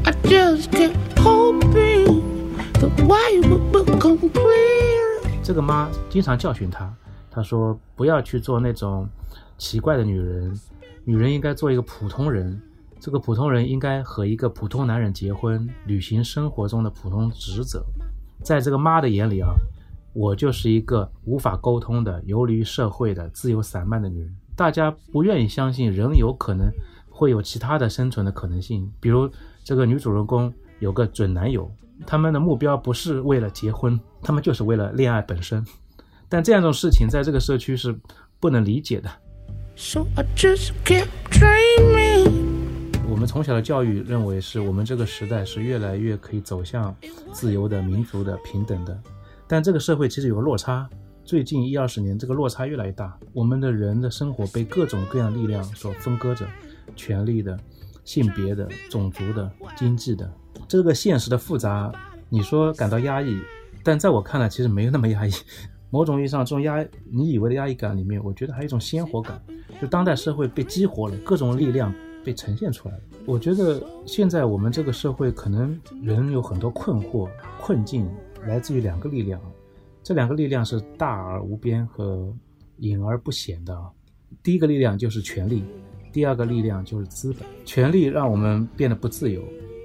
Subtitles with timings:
[0.04, 5.20] I just kept hoping the way would become clear.
[5.42, 6.90] 这个妈经常教训他，
[7.30, 9.06] 她说不要去做那种
[9.58, 10.58] 奇怪的女人，
[11.04, 12.62] 女人应该做一个普通人。
[12.99, 17.83] 这个普通人应该和一个普通男人结婚，履行生活中的普通职责。
[18.43, 19.49] 在这个妈的眼里啊，
[20.13, 24.35] 我就是一个无法沟通的、游离于社会的、自由散漫的女人。
[24.55, 26.67] 大家不愿意相信人有可能
[27.09, 29.29] 会有其他的生存的可能性，比如
[29.63, 31.71] 这个女主人公有个准男友，
[32.05, 35.63] 他们的目标不是为了结婚，他们就是为了恋爱本身。
[36.27, 37.95] 但这样一种事情在这个社区是
[38.39, 39.09] 不能理解的。
[39.75, 42.46] So I just kept dreaming.
[43.09, 46.93] 我们从小的教育认为是我们这个时代是越来越可以走向
[47.31, 48.99] 自由的、民族的、平等的，
[49.47, 50.87] 但这个社会其实有个落差。
[51.23, 56.45] 最近一二十年，这个落差越来越大，我们的人的生活被各种各样力量所分割着，
[56.97, 57.57] 权力的、
[58.03, 60.29] 性别的、种族的、经济的，
[60.67, 61.89] 这个现实的复杂，
[62.27, 63.39] 你说感到压抑，
[63.83, 65.31] 但在我看来，其实没有那么压抑。
[65.89, 69.41] 某种意义上，这种压你以为的压抑感里面，我觉得还有一种鲜活感，
[69.81, 71.93] 就当代社会被激活了，各种力量
[72.27, 73.01] 被呈现出来了。
[73.25, 78.05] 我觉得现在我们这个社会可能人有很多困惑、困境，
[78.45, 79.39] 来自于两个力量，
[80.03, 82.35] 这两个力量是大而无边和
[82.79, 83.89] 隐而不显的啊。
[84.43, 85.63] 第一个力量就是权力，
[86.11, 87.47] 第二个力量就是资本。
[87.63, 89.41] 权力让我们变得不自由，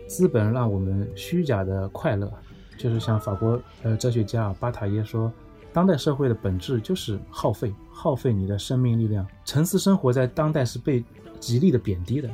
[0.08, 2.28] 资本让我们虚假的快乐。
[2.76, 5.32] 就是像法国呃哲学家巴塔耶说，
[5.72, 9.24] 当代社会的本质就是耗费，耗费你的生命力量。
[9.44, 11.04] 沉思生活在当代是被
[11.42, 12.30] 极力的贬低的。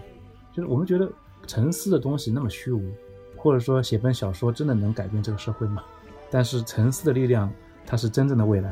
[0.53, 1.11] 就是我们觉得
[1.47, 2.93] 沉思的东西那么虚无，
[3.35, 5.83] 或者说写本小说真的能改变这个社会吗？
[6.31, 7.51] 但是沉思的力量，
[7.87, 8.71] 它是真正的未来。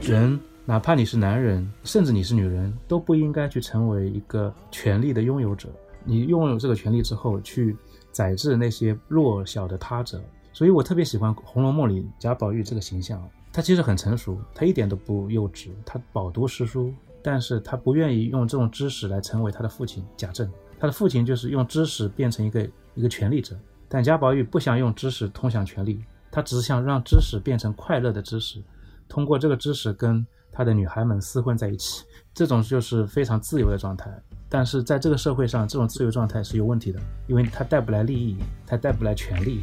[0.00, 5.68] 人，哪怕你是男人，甚至你是女人，都不应该去成为一个权力的拥有者。
[6.04, 7.76] 你拥有这个权利之后，去
[8.12, 10.20] 宰制那些弱小的他者。
[10.52, 13.20] 所以我特别喜欢《红楼梦》里贾宝玉这个形象，
[13.52, 16.92] 他其实很成熟，他一点都不幼稚，他饱读诗书，
[17.22, 20.50] 但是他不愿意用这种知识来成为他的父亲贾政。
[20.80, 23.54] 他的父亲就是用知识变成一个一个权力者，
[23.88, 28.60] 但贾宝玉不想用知识通向权力，他只想让知识变成快乐的知识，
[29.06, 34.10] 通过这个知识跟他的女孩们厮混在一起，这种就是非常自由的状态。
[34.48, 38.36] 但是在这个社会上，这种自由状态是有问题的，因为它带不来利益，
[38.66, 39.60] 它带不来权利。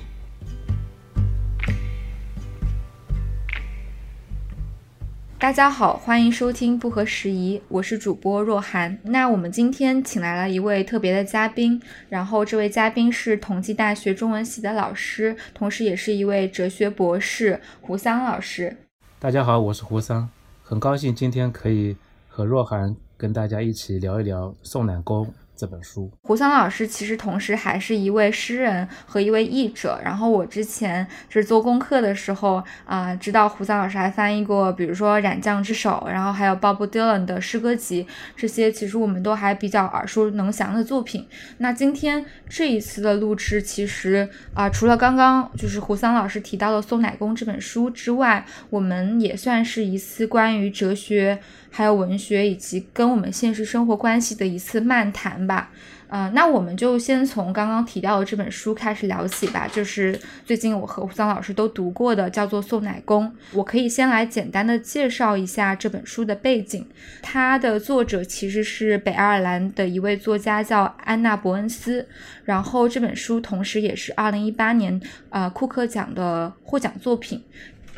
[5.39, 8.99] 大家好，欢迎收听不合时宜，我是主播若涵。
[9.03, 18.75] 那我们今天请来了一位特别的嘉宾，然后这位嘉宾是同济大学中文系的老师，同时也是一位哲学博士胡桑老师。
[19.17, 20.29] 大家好，我是胡桑，
[20.61, 21.95] 很高兴今天可以
[22.27, 25.25] 和若涵跟大家一起聊一聊《送奶工》
[25.59, 26.09] 这本书。
[26.21, 29.99] 胡桑老师其实同时还是一位诗人和一位译者。
[30.01, 41.27] 然后我之前就是做功课的时候啊、知道胡桑老师还翻译过，比如说《染匠之手》，然后还有 Bob Dylan 的诗歌集，这些其实我们都还比较耳熟能详的作品。
[41.57, 51.37] 那今天这一次的录制，其实啊、除了刚刚就是胡桑老师提到的《送奶工》这本书之外，我们也算是一次关于哲学、
[51.69, 55.71] 还有文学以及跟我们现实生活关系的一次漫谈吧。
[56.07, 63.27] 呃，那我们就先从刚刚提到的这本书开始聊起吧，就是最近我和胡桑老师都读过的，叫做《送奶工》。
[63.53, 66.87] 我可以先来简单的介绍一下这本书的背景。
[67.21, 72.07] 它的作者其实是北爱尔兰的一位作家，叫安娜·伯恩斯。
[72.43, 74.99] 然后这本书同时也是2018年
[75.29, 77.43] 呃库克奖的获奖作品。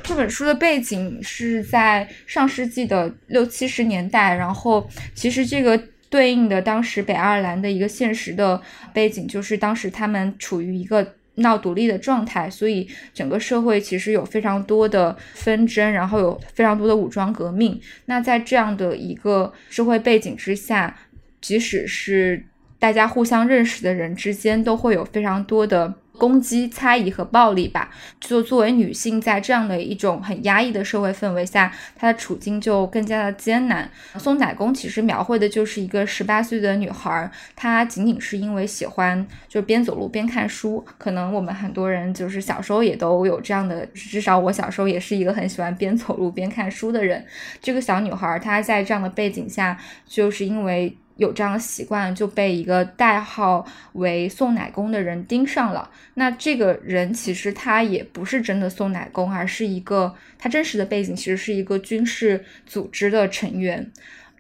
[0.04, 5.80] 这本书的背景是在上世纪的六七十年代，然后其实这个
[6.12, 8.62] 对应的当时北爱尔兰的一个现实的
[8.94, 17.80] 背景，就是当时他们处于一个闹独立的状态，所以整个社会其实有非常多的纷争，然后有非常多的武装革命。
[18.06, 20.94] 那在这样的一个社会背景之下，
[21.40, 22.46] 即使是
[22.78, 27.90] 大家互相认识的人之间，都会有非常多的攻击、猜疑和暴力吧。
[28.20, 33.90] 就作为女性，在这样的一种很压抑的社会氛围下，她的处境就更加的艰难。
[34.20, 40.86] 宋乃公其实描绘的就是一个十八岁的女孩，她仅仅是因为喜欢，就边走路边看书。
[41.00, 47.26] 可能我们很多人就是小时候也都有这样的，至少我小时候也是一个很喜欢边走路边看书的人。
[47.60, 49.76] 这个小女孩她在这样的背景下，
[50.06, 50.96] 就是因为。
[51.22, 53.64] 有这样的习惯，就被一个代号
[53.94, 55.88] 为送奶工的人盯上了。
[56.16, 63.92] 那这个人其实他也不是真的送奶工，而是一个他真实的背景其实是一个军事组织的成员。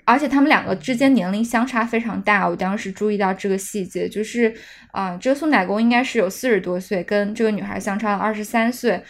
[0.06, 4.54] 而且他们两个之间年龄相差非常大，我当时注意到这个细节，就是
[4.92, 9.02] 啊，这个宋乃公应该是有四十多岁，跟这个女孩相差了二十三岁。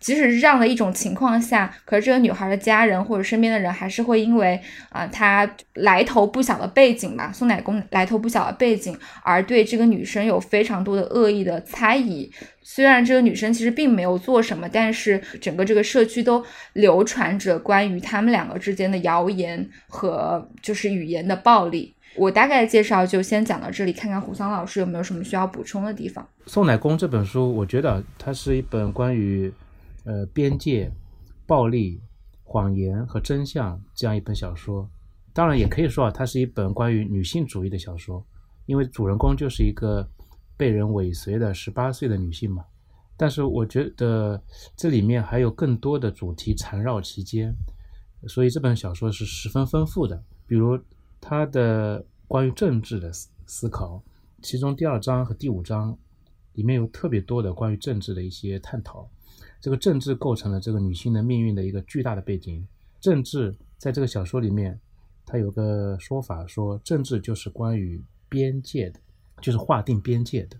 [0.00, 4.60] 即使是这样的一种情况下，可是这个女孩的家人或者身边的人还是会因为
[4.90, 12.32] 啊，她来头不小的背景吧，宋乃公来头不小的背景，而对这个女生有非常多的恶意的猜疑。
[12.68, 21.94] 虽然这个女生其实并没有做什么，但是整个这个社区都流传着关于他们两个之间的谣言和就是语言的暴力。
[22.16, 26.24] 我大概介绍就先讲到这里，看看胡桑老师有没有什么需要补充的地方。
[26.50, 29.50] 《宋乃公》这本书，我觉得它是一本关于
[30.02, 30.90] 呃边界、
[31.46, 32.00] 暴力、
[32.42, 34.90] 谎言和真相这样一本小说。
[35.32, 38.26] 当然，也可以说啊，它是一本关于女性主义的小说，
[38.66, 40.04] 因为主人公就是一个。
[40.56, 42.64] 被人尾随的十八岁的女性嘛，
[43.16, 44.42] 但是我觉得
[44.76, 47.54] 这里面还有更多的主题缠绕其间，
[48.26, 50.22] 所以这本小说是十分丰富的。
[50.46, 50.78] 比如
[51.20, 54.02] 它的关于政治的思思考，
[54.42, 55.96] 其中第二章和第五章
[56.54, 59.08] 里面有特别多的关于政治的一些探讨。
[59.60, 62.66] 这个政治构成了这个女性的命运的一个巨大的背景。
[63.00, 64.78] 政治在这个小说里面，
[65.24, 69.00] 它有个说法说，政治就是关于边界的。
[69.42, 70.58] 就是划定边界的，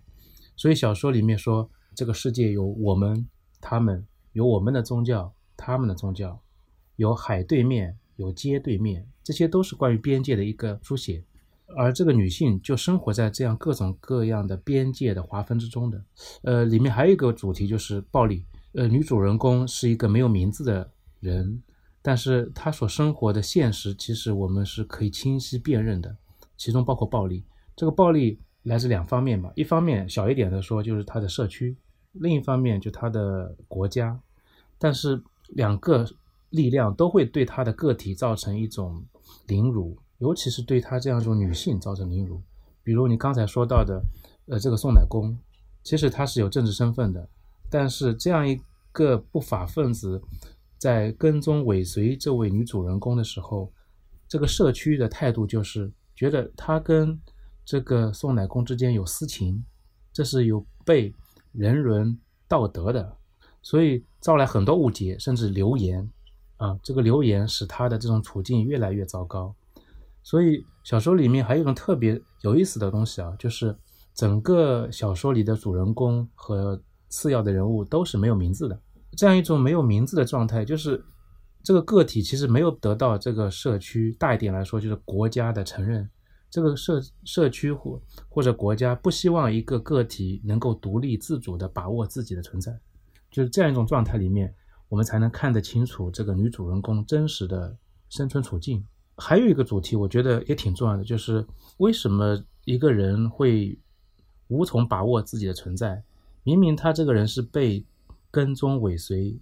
[0.55, 3.26] 所以小说里面说，这个世界有我们、
[3.61, 6.38] 他们，有我们的宗教、他们的宗教，
[6.96, 11.25] 有海对面，有街对面，这些都是关于边界的一个书写。
[11.76, 16.05] 而这个女性就生活在这样各种各样的边界的划分之中的。
[16.43, 18.44] 呃，里面还有一个主题就是暴力。
[18.75, 21.62] 呃，女主人公是一个没有名字的人，
[22.02, 26.17] 但是她所生活的现实其实我们是可以清晰辨认的，
[26.58, 27.43] 其中包括暴力。
[27.75, 28.38] 这个暴力。
[28.67, 31.77] 来自两方面吧，一方面小一点的说就是他的社区，
[32.13, 34.21] 另一方面就他的国家，
[34.77, 36.05] 但是两个
[36.51, 39.01] 力量都会对他的个体造成一种
[39.47, 42.43] 凌辱，尤其是对他这样一种女性造成凌辱。
[42.83, 44.03] 比如你刚才说到的，
[44.47, 45.37] 呃，这个宋乃公，
[45.85, 47.29] 其实他是有政治身份的，
[47.71, 48.61] 但是这样一
[48.91, 50.21] 个不法分子
[50.77, 53.73] 在跟踪尾随这位女主人公的时候，
[54.27, 57.17] 这个社区的态度就是觉得他跟
[57.67, 59.63] 这个宋乃公之间有私情，
[60.13, 61.13] 这是有悖
[61.53, 62.17] 人伦
[62.47, 63.17] 道德的，
[63.61, 66.09] 所以招来很多误解，甚至流言。
[66.59, 69.55] 啊，这个流言使他的这种处境越来越糟糕。
[70.23, 73.77] 所以小说里面还有一种特别有意思的东西啊，就是
[74.15, 78.81] 整个小说里的主人公和次要的人物都是没有名字的。
[79.17, 81.05] 这样一种没有名字的状态，就是
[81.63, 86.09] 这个个体其实没有得到这个社区大一点来说，就是国家的承认。
[86.56, 88.00] 这个社社区或
[88.31, 92.75] 或者国家不希望一个个体能够独立自主地把握自己的存在，
[93.31, 94.55] 就是这样一种状态里面，
[94.88, 97.76] 我们才能看得清楚这个女主人公真实的
[98.08, 98.82] 生存处境。
[99.19, 103.79] 还有一个主题，我觉得也挺重要的，就是为什么一个人会
[104.49, 106.03] 无从把握自己的存在？
[106.43, 107.85] 明明他这个人是被
[108.31, 109.38] 跟踪尾随，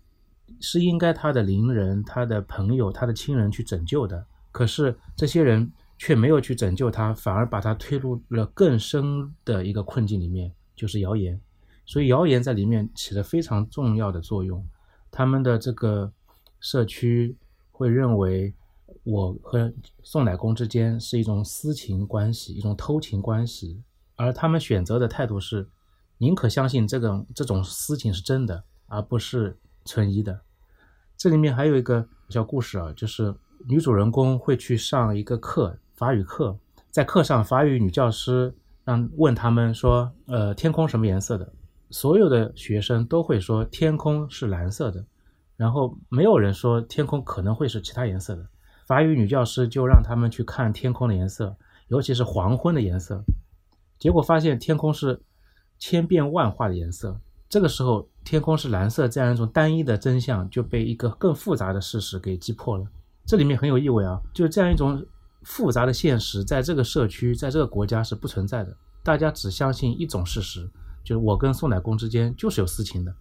[0.58, 5.70] 是应该他的邻人、他的朋友、他的亲人去拯救的，可是这些人。
[6.04, 11.40] 却没有去拯救他，反而把他推入了更深的一个困境里面，就是谣言。
[11.86, 14.62] 所以谣言在里面起了非常重要的作用。
[15.10, 16.12] 他们的这个
[16.60, 17.34] 社区
[17.72, 18.52] 会认为
[19.02, 23.82] 我和宋乃公之间是一种私情关系，一种偷情关系，
[24.14, 25.66] 而他们选择的态度是
[26.18, 29.56] 宁可相信这种这种私情是真的，而不是
[29.86, 30.38] 存疑的。
[31.16, 33.34] 这里面还有一个小故事啊，就是
[33.66, 35.78] 女主人公会去上一个课。
[35.96, 36.58] 法语课，
[36.90, 38.52] 在课上，法语女教师
[38.84, 41.52] 让问他们说：“呃，天空什么颜色的？”
[41.90, 45.04] 所有的学生都会说天空是蓝色的，
[45.56, 48.44] 然后没有人说天空可能会是其他颜色的。
[48.86, 53.22] 法语女教师就让他们去看天空的颜色，尤其是黄昏的颜色。
[53.96, 55.22] 结果发现天空是
[55.78, 57.16] 千变万化的颜色。
[57.48, 62.84] 这个时候，天空是蓝色这样一种单一的真相就被一个更复杂的事实给击破了。
[63.24, 65.00] 这里面很有意味啊，就是这样一种。
[65.44, 68.76] 复杂的现实在这个社区，在这个国家是不存在的。
[69.02, 70.68] 大家只相信一种事实，
[71.04, 73.14] 就是我跟宋乃公之间就是有私情的，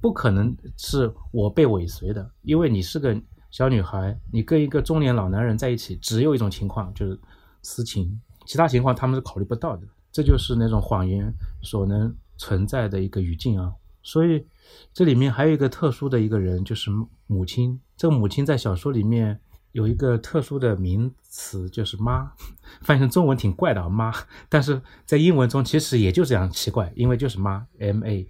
[0.00, 3.16] 不可能是我被尾随的，因为你是个
[3.50, 7.18] 小女孩，你跟一个中年老男人在一起，只有一种情况就是
[7.62, 9.86] 私情，其他情况他们是考虑不到的。
[10.10, 11.32] 这就是那种谎言
[11.62, 13.72] 所能存在的一个语境啊。
[14.02, 14.44] 所以
[14.92, 16.90] 这里面还有一个特殊的一个人，就是
[17.26, 17.78] 母亲。
[17.96, 19.38] 这个母亲在小说里面
[19.72, 22.32] 有一个特殊的名词，就是妈，
[22.82, 24.12] 翻译成中文挺怪的啊，妈。
[24.48, 28.26] 但是在英文中其实也就这样奇怪，因为就是妈，m a，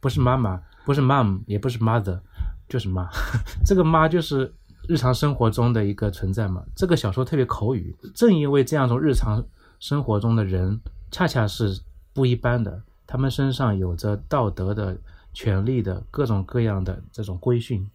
[0.00, 2.20] 不是妈妈，不是 mom，也不是 mother，
[2.68, 3.08] 就是妈。
[3.64, 4.52] 这个妈就是
[4.88, 6.62] 日常生活中的一个存在嘛。
[6.74, 9.44] 这个小说特别口语，正因为这样一种日常
[9.78, 10.80] 生活中的人，
[11.10, 11.80] 恰恰是
[12.12, 14.98] 不一般的，他们身上有着道德的。
[15.34, 17.88] 权力的各种各样的这种规训，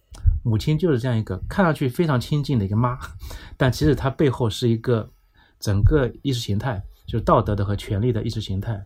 [0.44, 2.98] 母亲就是这样一个看上去非常亲近的一个妈，
[3.58, 5.10] 但其实她背后是一个
[5.60, 8.86] 整个意识形态，就是道德的和权力的意识形态。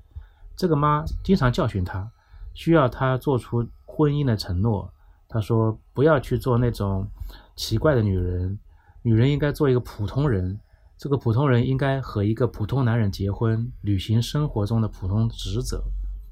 [0.56, 2.10] 这个妈经常教训他，
[2.54, 4.92] 需要他做出婚姻的承诺。
[5.28, 7.08] 他说：“不要去做那种
[7.56, 8.60] 奇怪的女人，
[9.02, 10.60] 女人应该做一个普通人。
[10.98, 15.84] 这个普通人应该和一个普通男人结婚，履行生活中的普通职责。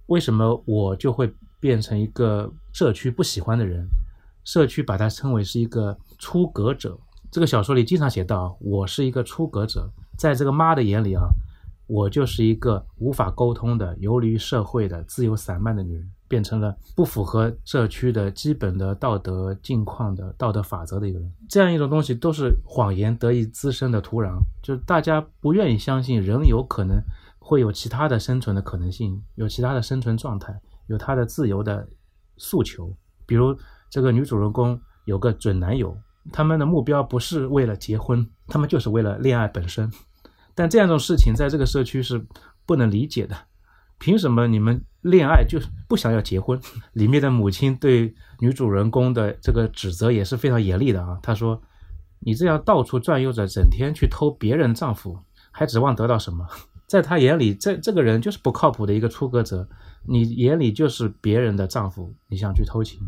[0.08, 3.86] 为什么我就会？”变成一个社区不喜欢的人，
[4.50, 6.98] 社区把他称为是一个出格者。
[7.30, 9.88] 这个小说里经常写到，我是一个出格者，
[10.18, 11.28] 在这个妈的眼里啊，
[11.86, 21.32] 我就是一个无法沟通的、游离于社会的、自由散漫的女人，变成了不符合社区的基本的道德境况的道德法则的一个人。
[21.48, 27.00] 这样一种东西都是谎言得以滋生的土壤，就是大家不愿意相信人有可能
[27.38, 30.60] 会有其他的生存的可能性，有其他的生存状态。
[30.88, 31.88] 有他的自由的
[32.38, 32.92] 诉求，
[33.28, 33.56] 比如
[33.90, 35.98] 这个女主人公有个准男友，
[36.32, 39.92] 他们的目标不是为了结婚，他们就是为了恋爱本身。
[40.54, 42.26] 但这样一种事情在这个社区是
[42.66, 43.36] 不能理解的。
[43.98, 46.60] 凭什么你们恋爱就不想要结婚？
[46.94, 51.20] 里面的母亲对女主人公的这个指责也是非常严厉的啊。
[51.22, 51.62] 她说
[52.20, 55.20] ：“你这样到处转悠着，整天去偷别人丈夫，
[55.52, 56.48] 还指望得到什么？”
[56.88, 59.68] 在她眼里，这这个人就是不靠谱的一个出格者。
[60.08, 63.00] 你眼里就是别人的丈夫，你想去偷情，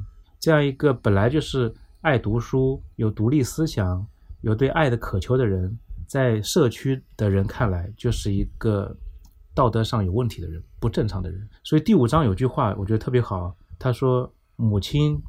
[0.41, 1.71] 这样一个本来就是
[2.01, 4.03] 爱读书、有独立思想、
[4.41, 8.93] 有对爱的渴求的人，在社区的人看来就是一个
[9.53, 11.48] 道德上有问题的人、不正常的人。
[11.63, 15.21] 所以第五章有句话，我觉得特别好，他说：“母亲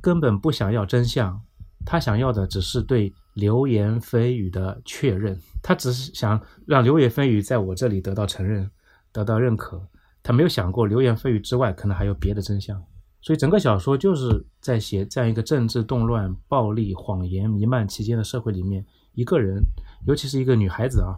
[0.00, 1.38] 根本不想要真相，
[1.84, 8.70] 她想要的只是对流言蜚语的确认，她只是想让流言蜚语在我这里得到承认、
[9.12, 9.86] 得到认可。”
[10.26, 12.82] 他没有想过流言蜚语之外，可能还有别的真相。
[13.24, 19.62] 所以整个小说就是在写这样一个政治动乱、暴力、谎言弥漫期间的社会里面，一个人，
[20.06, 21.16] 尤其是一个女孩子啊，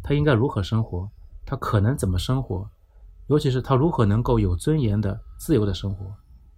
[0.00, 1.10] 她应该如何生活？
[1.44, 2.70] 她可能怎么生活？
[3.26, 6.06] 尤其是她如何能够有尊严的、自由的生活？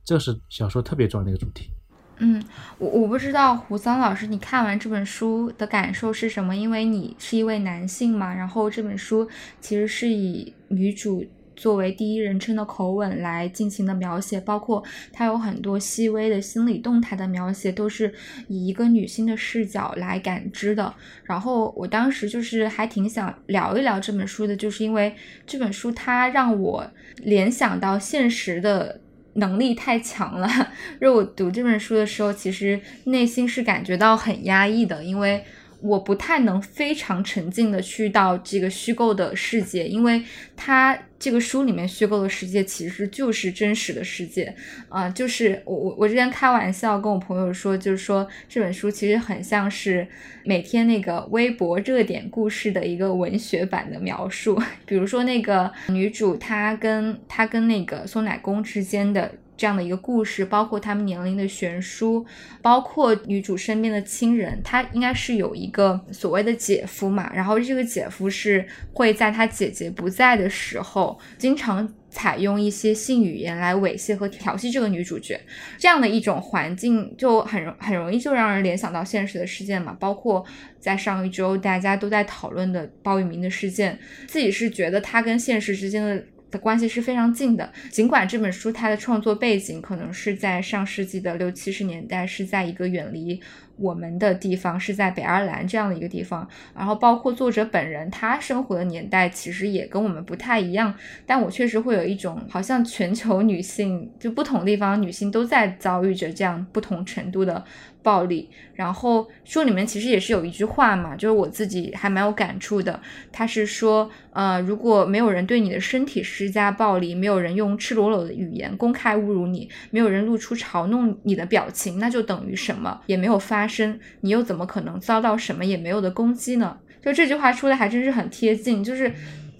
[0.05, 1.71] 这是小说特别重要的一个主题。
[2.19, 2.45] 嗯，
[2.77, 6.55] 我我不知道胡桑老师，你看完这本书的感受是什么？
[6.55, 9.27] 因为你是一位男性嘛，然后这本书
[9.63, 11.25] 其实是以女主。
[11.61, 18.15] 作为第一人称的口吻来进行的描写，包括它有很多细微的心理动态的描写，都是
[18.49, 20.95] 以一个女性的视角来感知的。
[21.25, 25.15] 然后我当时就是还挺想聊一聊这本书的，就是因为
[25.47, 28.99] 这本书它让我联想到现实的
[29.35, 30.49] 能力太强了。
[30.95, 35.45] 因 为我读这本书的时候，其实内心是感觉到很压抑的，因为。
[35.83, 40.23] 我不太能非常沉浸的去到这个虚构的世界，因为
[40.57, 44.55] 它这个书里面虚构的世界其实就是真实的世界，
[44.89, 50.07] 啊，就是我我我之前开玩笑跟我朋友说，就是说这本书其实很像是
[50.45, 59.33] 每天那个微博热点故事的一个文学版的描述， 比如说那个女主她跟她跟那个松乃公之间的。
[59.61, 62.25] 这样的一个故事，包括他们年龄的悬殊，
[62.63, 75.39] 包括女主身边的亲人，她应该是有一个所谓的姐夫嘛，然后这个姐夫是会在她姐姐不在的时候，经常采用一些性语言来猥亵和调戏这个女主角，
[75.77, 80.43] 这样的一种环境就很容很容易就让人联想到现实的事件嘛，包括
[80.79, 86.25] 在上一周大家都在讨论的鲍玉明的事件，自己是觉得他跟现实之间的。
[86.51, 87.71] 的关系是非常近的。
[87.91, 93.41] 尽管这本书它的创作背景可能是在上世纪的六七十年代，是在一个远离
[93.77, 96.47] 我们的地方，是在北爱尔兰这样的一个地方。
[96.77, 100.95] 然后包括作者本人，他生活的年代其实也跟我们不太一样。
[101.25, 107.65] 但我确实会有一种，好像全球女性就不同地方女性都在遭遇着这样不同程度的
[108.03, 108.49] 暴力。
[108.75, 113.01] 然后书里面其实也是有一句话嘛，就是我自己还蛮有感触的。
[113.31, 123.99] 他是说，呃，如果没有人对你的身体施加暴力，没有人用赤裸裸的语言公开侮辱你，没有人露出嘲弄你的表情，那就等于什么也没有发生。
[124.21, 126.79] 你又怎么可能遭到什么也没有的攻击呢？
[127.03, 129.13] 就这句话说的还真是很贴近，就是。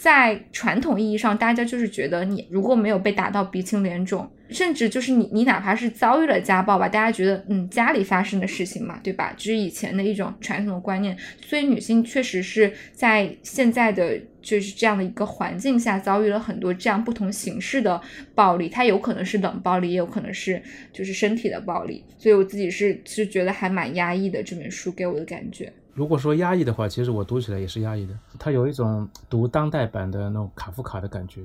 [0.03, 9.33] 在传统意义上，大家就是觉得你如果没有被打到鼻青脸肿，甚至就是你你哪怕是遭遇了家暴吧，大家觉得嗯家里发生的事情嘛，对吧？
[9.37, 18.01] 就是以前的一种传统的观念，所以女性确实是在现在的就是这样的一个环境下遭遇了很多这样不同形式的
[18.35, 22.05] 暴力，它有可能是冷暴力，也有可能是就是身体的暴力。
[22.19, 25.73] 所以我自己是是觉得还蛮压抑的这本书给我的感觉。
[25.93, 28.19] 如果说压抑的话，其实我读起来也是压抑的。
[28.39, 31.43] 它有一种读当代版的那种卡夫卡的感觉，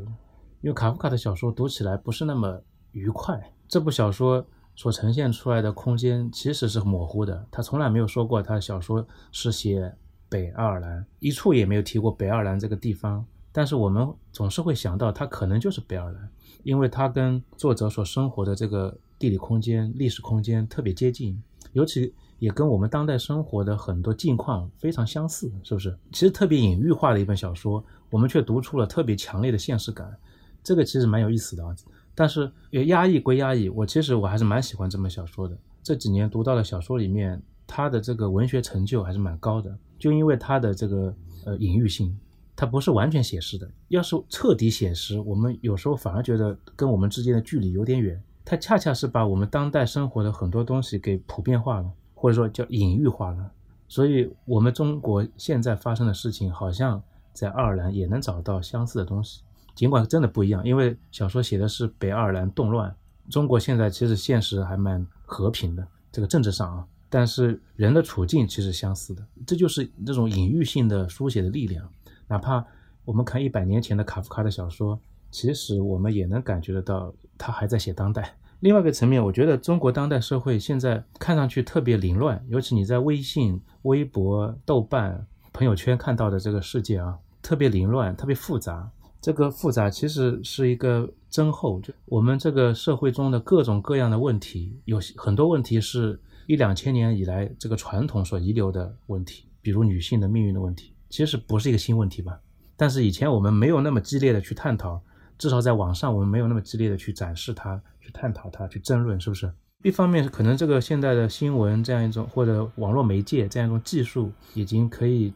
[0.61, 2.61] 因为卡夫卡的小说读起来不是那么
[2.95, 3.51] 愉快。
[3.67, 9.93] 这部小说所呈现出来的空间其实是模糊的，他从来没有说过他小说是写
[10.27, 13.23] 北爱尔兰，一处也没有提过北爱尔兰这个地方。
[13.51, 16.29] 但是我们总是会想到，它可能就是北爱尔兰，
[16.63, 21.41] 因为它跟作者所生活的这个地理空间、历史空间特别接近，
[21.73, 22.13] 尤其。
[22.37, 25.97] 也跟我们当代生活的很多境况非常相似，是不是？
[26.11, 30.13] 其实特别隐喻化的一本小说，我们却读出了特别强烈的现实感，
[30.61, 31.73] 这个其实蛮有意思的啊。
[32.15, 35.55] 但是也压抑归压抑，我其实我还是蛮喜欢这本小说的。
[35.83, 41.13] 这几年读到的小说里面，他的这个文学成就还是蛮高的，就因为他的这个
[41.45, 42.17] 呃隐喻性，
[42.55, 43.69] 它不是完全写实的。
[43.89, 48.19] 要是彻底写实，我们有时候反而觉得跟我们之间的距离有点远。
[48.43, 51.91] 它恰恰是把我们当代生活的很多东西给普遍化了。
[52.17, 53.51] 或者说叫隐喻化了，
[53.87, 56.99] 所以我们中国现在发生的事情，好像
[57.33, 59.41] 在爱尔兰也能找到相似的东西，
[59.75, 62.95] 尽管真的不一样，因为小说写的是北爱尔兰动乱，
[63.29, 71.87] 中国现在其实现实还蛮和平的，这个政治上啊，但是人的处境其实相似的，这就是这种隐喻性的书写的力量。
[72.27, 72.65] 哪怕
[73.03, 74.97] 我们看一百年前的卡夫卡的小说，
[75.29, 78.33] 其实我们也能感觉得到，他还在写当代。
[78.61, 88.89] 另外一个层面，我觉得中国当代社会现在看上去特别凌乱，尤其你在微信、微博、豆瓣、朋友圈看到的这个世界啊，特别凌乱，特别复杂。
[89.25, 102.39] 这个复杂其实是一个增厚，就我们这个社会中的各种各样的问题，有很多问题是一两千年以来这个传统所遗留的问题，比如女性的命运的问题，其实不是一个新问题吧？
[102.77, 105.01] 但是以前我们没有那么激烈的去探讨，
[105.39, 107.81] 至少在网上我们没有那么激烈的去展示它。
[107.99, 109.51] 去探讨它，去争论，是不是？
[109.83, 115.33] 一方面，可能这个现在的新闻这样一种或者网络媒介这样一种技术，已经可以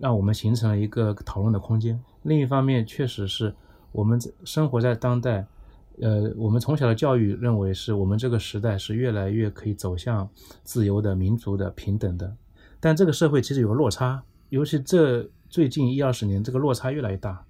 [0.00, 1.96] 让我们形成了一个讨论的空间。
[2.22, 3.54] 另一方面，确实是
[3.92, 5.46] 我们生活在当代，
[6.00, 10.28] 呃，我们从小的教育认为是我们这个时代是越来越可以走向
[10.62, 12.36] 自由的、民族的、平等的。
[12.78, 17.44] 但这个社会其实有个落差，尤其这最近一二十年，这个落差越来越大。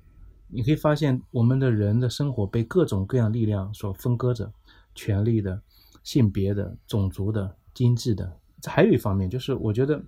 [0.49, 4.53] 你可以发现，我们的人的生活被各种各样力量所分割着，
[4.97, 5.61] 权力的、
[6.03, 8.37] 性别的、种族的、经济的。
[8.61, 10.03] 这还有一方面，就是我觉得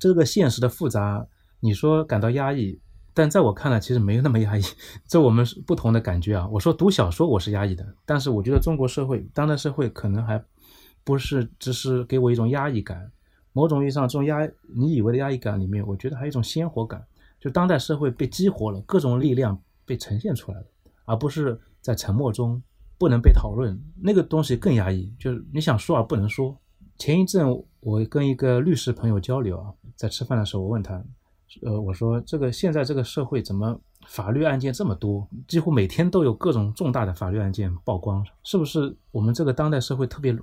[0.00, 1.24] 这个现实的复杂，
[1.60, 2.76] 你说感到压抑，
[3.16, 4.62] 但在我看来，其实没有那么压抑。
[5.08, 6.46] 这我们是不同的感觉啊。
[6.52, 10.40] 我说读小说我是压抑的，但是我觉得中国社会、当代社会可能还
[11.02, 13.10] 不是只是给我一种压抑感。
[13.52, 17.02] 某种意义上，这种压你以为的压抑感里面，我觉得还有一种鲜活感，
[17.40, 19.58] 就当代社会被激活了，各种力量。
[19.88, 20.66] 被呈现出来了，
[21.04, 22.60] 而不是在沉默中
[22.98, 25.14] 不能被讨论，那个东西更压抑。
[25.16, 26.58] 就是你想说而不能说。
[26.98, 27.46] 前一阵
[27.78, 31.00] 我跟一个律师朋友交流啊，在吃饭的时候，我问他，
[31.62, 40.36] 呃，我说这个现在这个社会怎么法律案件这么多，几乎每天都有各种重大的法律案件曝光，是不是我们这个当代社会特别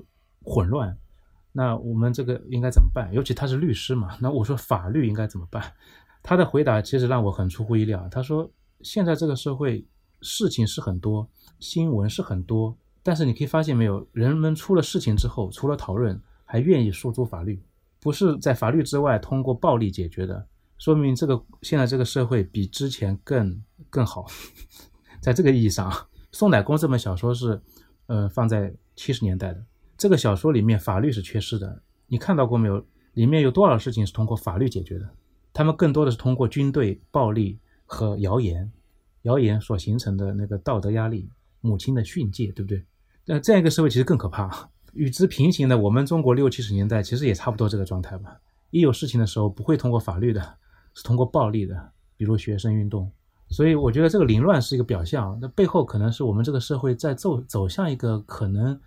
[0.43, 0.97] 混乱？
[1.51, 3.13] 那我们这个应该怎么办？
[3.13, 5.63] 尤其他是律师嘛，那我说法律应该怎么办？
[6.21, 8.49] 他的回答其实让我很出乎意料，他说。
[8.81, 9.87] 现在这个社会
[10.19, 11.25] 事情是很多，
[11.57, 17.63] 新闻是很多，但是你可以发现没有，人们出了事情之后，除了讨论，还愿意诉诸法律，
[18.01, 20.45] 不是在法律之外通过暴力解决的，
[20.77, 24.25] 说明这个现在这个社会比之前更更好。
[25.21, 25.91] 在这个意义上，
[26.31, 27.61] 宋乃公这本小说是，
[28.07, 29.65] 呃，放在七十年代的
[29.97, 31.81] 这个小说里面，法律是缺失的。
[32.07, 32.85] 你看到过没有？
[33.13, 35.09] 里面有多少事情是通过法律解决的？
[35.53, 37.59] 他们更多的是通过军队暴力。
[37.85, 38.71] 和谣言，
[39.23, 41.29] 谣言所形成的那个道德压力，
[41.61, 42.83] 母亲的训诫，对不对？
[43.25, 44.69] 那这样一个社会其实更可怕。
[44.93, 48.39] 与之平行的，我们中国六七十年代其实也差不多这个状态吧。
[48.71, 50.55] 一有事情的时候，不会通过法律的，
[50.93, 51.75] 是通过暴力的，
[52.17, 53.11] 比如学生运动。
[53.49, 58.79] 所以我觉得这个凌乱是一个表象，那背后可能是我们这个社会在走走向一个可能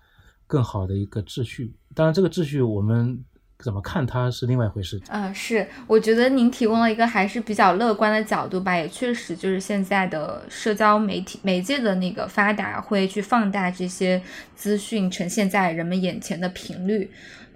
[0.46, 1.72] 更好的一个秩序。
[1.94, 3.22] 当然，这个秩序我们
[3.60, 5.00] 怎么看它是另外一回事。
[5.08, 14.20] 嗯，是，我觉得您提供了一个还是比较乐观的角度吧，也确实就是现在的社交媒体媒介的那个发达，会去放大这些
[14.56, 17.08] 资讯呈现在人们眼前的频率。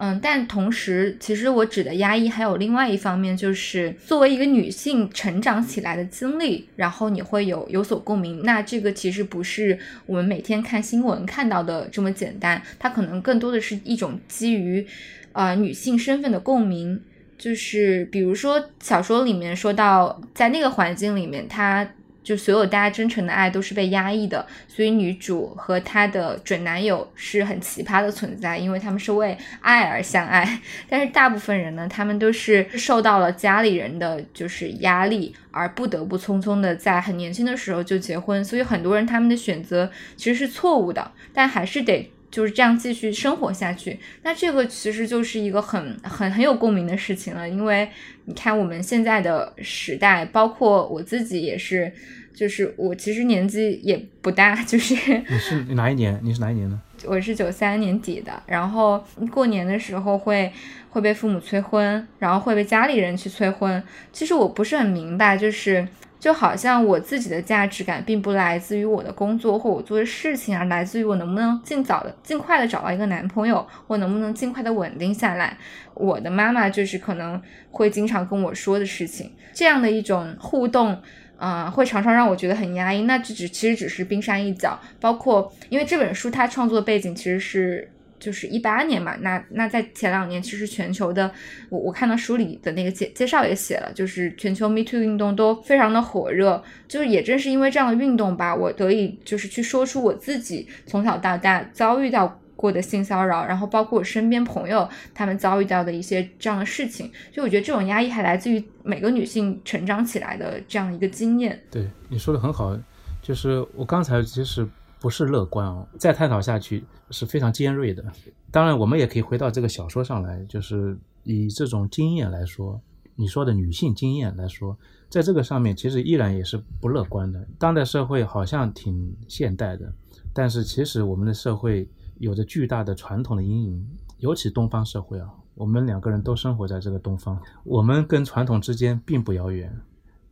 [0.02, 8.42] 嗯，但同时，其实我指的压抑还有另外一方面，就是作为一个女性成长起来的经历，然后你会有有所共鸣。
[8.42, 14.86] 那这个其实不是我们每天看新闻看到的这么简单，它可能更多的是一种基于。
[15.32, 17.00] 呃，女性身份的共鸣，
[17.38, 21.88] 就是比如说小说里面说到，在那个环境里面，她
[22.22, 30.60] 就所有大家真诚的爱都是被压抑的，所以女主和她的准男友是很奇葩的存在，因为他们是为爱而相爱。
[30.88, 38.44] 但是大部分人呢，他们都是受到了家里人的就是压力，而不得不匆匆的在很年轻的时候就结婚。
[38.44, 42.12] 所以很多人他们的选择其实是错误的，但还是得。
[42.30, 47.48] 就是这样继续生活下去，那这个其实就是一个很很很有共鸣的事情了。
[47.48, 47.88] 因为
[48.26, 51.92] 你看我们现在的时代，包括我自己也是，
[52.32, 54.94] 就是我其实年纪也不大，就是
[55.28, 56.20] 你是哪一年？
[56.22, 56.80] 你是哪一年呢？
[57.04, 60.52] 我是九三年底的，然后过年的时候会
[60.90, 63.82] 会被父母催婚，然后会被家里人去催婚。
[64.12, 65.86] 其实我不是很明白，就是。
[66.20, 75.56] 就好像我自己的价值感并不来自于我的工作或我做的事情，而来自于我能不能尽早的、尽快的找到一个男朋友，或能不能尽快的稳定下来。
[75.94, 80.96] 我的妈妈就是可能会经常跟我说的事情，这样的一种互动，
[81.38, 83.02] 啊，会常常让我觉得很压抑。
[83.02, 87.90] 那这只其实只是冰山一角，包括因为这本书它创作的背景其实是。
[88.20, 91.32] 就是一八年嘛，那那在前两年，其实全球的，
[91.70, 111.58] 我我看到书里的那个介介绍也写了，就是全球 Me Too 运动都非常的火热，就是也正是因为这样的运动吧，我得以就是去说出我自己从小到大遭遇到过的性骚扰，然后包括我身边朋友他们遭遇到的一些这样的事情，就我觉得这种压抑还来自于每个女性成长起来的这样一个经验。
[111.70, 112.78] 对你说的很好，
[113.22, 114.68] 就是我刚才其实。
[115.00, 118.04] 不是乐观哦，再探讨下去是非常尖锐的。
[118.50, 122.78] 当然，我们也可以回到这个小说上来，就是以这种经验来说，
[123.16, 124.76] 你说的女性经验来说，
[125.08, 127.48] 在这个上面其实依然也是不乐观的。
[127.58, 129.90] 当代社会好像挺现代的，
[130.34, 139.74] 但是其实我们的社会有着巨大的传统的阴影，尤其东方社会啊，我们两个人都生活在这个东方，我们跟传统之间并不遥远。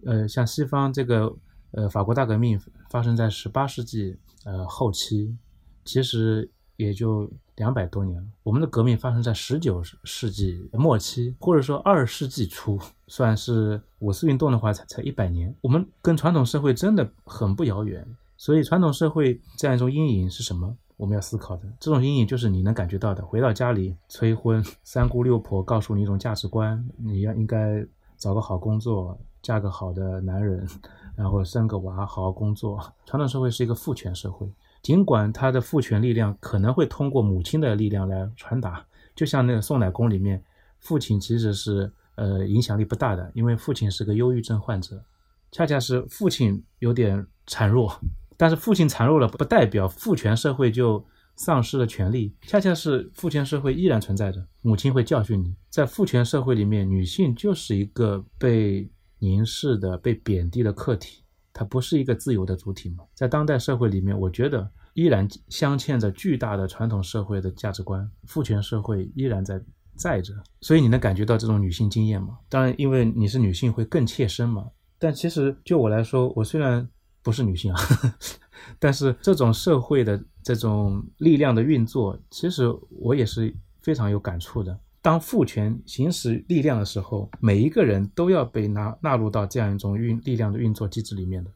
[0.05, 1.35] 呃，像西方这个，
[1.71, 4.19] 呃，法国大革命发生在十八世纪。
[4.49, 5.37] 呃，后期
[5.85, 8.27] 其实也就两百多年了。
[8.43, 15.55] 我们的革命发生在十九世纪末期，或者说二世纪初，算是五四运动的话，才才一百年。
[15.61, 18.07] 我们跟传统社会真的很不遥远。
[18.39, 20.75] 所以，传统社会这样一种阴影是什么？
[20.97, 23.25] 我们要思考的这种阴影就是你能感觉到的。
[23.25, 27.85] 回到家里催婚，三姑六婆告诉你一种价值观，你要应该
[28.17, 30.69] 找个好工作，嫁个好的男人。
[31.17, 32.79] 然后生个娃，好好工作。
[33.05, 34.47] 传统社会是一个父权社会，
[34.83, 40.41] 尽管他的父权力量可能会通过母亲的力量来传达，就像那个送奶工里面，
[40.79, 45.03] 父亲其实是呃影响力不大的，因为父亲是个忧郁症患者，
[45.51, 47.93] 恰恰是父亲有点孱弱，
[48.37, 58.89] 但是父亲孱弱了不代表父权社会就丧失了权利，恰恰是父权社会依然存在着，母亲会教训你，在父权社会里面，女性就是一个被。
[59.19, 63.05] 凝视的被贬低的客体，它不是一个自由的主体吗？
[63.15, 69.61] 在当代社会里面，我觉得依然镶嵌着巨大的传统社会的价值观，父权社会依然在
[69.97, 70.33] 在着。
[70.61, 72.39] 所以你能感觉到这种女性经验吗？
[72.49, 74.67] 当然，因为你是女性会更切身嘛。
[74.99, 76.89] 但其实就我来说，我虽然
[77.23, 77.81] 不是女性啊，
[78.79, 84.79] 但是这种社会的这种力量的运作，其实我也是非常有感触的。
[85.01, 91.51] 当父权行使力量的时候，每一个人都要被纳纳入到这样一种运力量的运作机制里面的，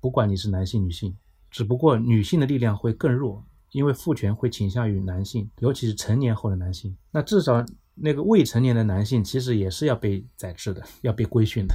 [0.00, 1.16] 不管你是男性女性，
[1.50, 6.94] 只不过女性的力量会更弱，因为父权会倾向于男性，尤其是成年后的男性。
[7.12, 11.74] 那至少那个未成年的男性其实也是要被宰制的，要被规训的，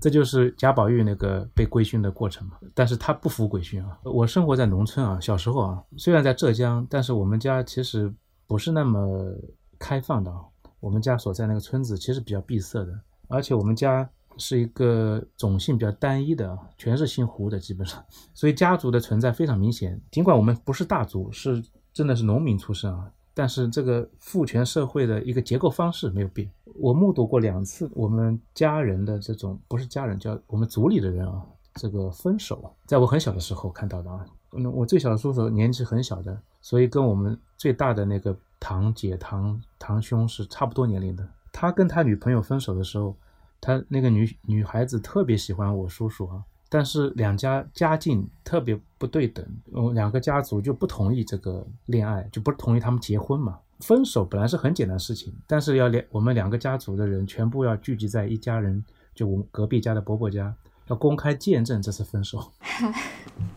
[0.00, 2.56] 这就是贾宝玉那个被规训的过程嘛。
[2.72, 3.98] 但是他不服规训啊。
[4.04, 8.12] 我生活在农村啊，小时候啊，虽然在浙江，但是我们家其实
[8.46, 9.34] 不是那么
[9.78, 10.40] 开放的啊。
[10.82, 12.92] 我们家所在那个村子其实比较闭塞的，
[13.28, 20.00] 而且我们家是一个种姓比较单一的，全是姓胡的，基本上，所以家族的存在非常明显。
[20.10, 26.50] 尽管我们不是大族，是真的是农民出身啊，但是这个父权社会的一个结构方式没有变。
[26.80, 34.26] 我目睹过两次我们家人的这种，不是家人，叫我们族里的人啊，这个分手，在我很小的时候看到的啊。
[34.54, 41.24] 嗯，我最小的叔叔年纪很小的，所以跟我们最大的那个堂姐、堂堂兄是差不多年龄的。
[41.52, 43.14] 他跟他女朋友分手的时候，
[43.60, 53.56] 他那个女女孩子特别喜欢我叔叔啊，但是两家家境特别不对等，嗯，两个家族就不同意这个恋爱，就不同意他们结婚嘛。
[53.78, 60.52] 分手本来是很简单的事情，但是要两我们两个家族的人全部要聚集在一家人，就我们隔壁家的伯伯家，
[60.88, 62.52] 要公开见证这次分手。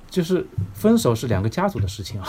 [0.09, 2.27] 就是分手是两个家族的事情啊，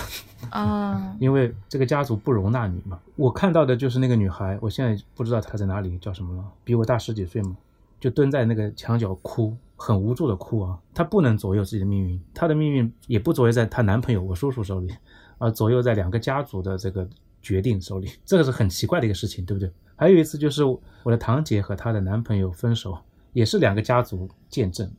[0.51, 2.99] 啊，因为这个家族不容纳你嘛。
[3.15, 7.57] 我看到的就是那个女孩，我现在不知道她在哪里，叫什么了，比我大十几岁嘛，
[8.01, 10.77] 就蹲在那个墙角哭，很无助的哭啊。
[10.93, 14.93] 她不能左右自己的命运，她的命运也不左右在她男朋友我叔叔手里，
[15.39, 17.09] 而左右在两个家族的这个
[17.41, 19.71] 决定手里，这个是很奇怪的一个事情，对不对？
[19.95, 20.81] 还有一次就是我
[21.13, 22.99] 的堂姐和她的男朋友分手，
[23.37, 24.91] 也是两个家族见证，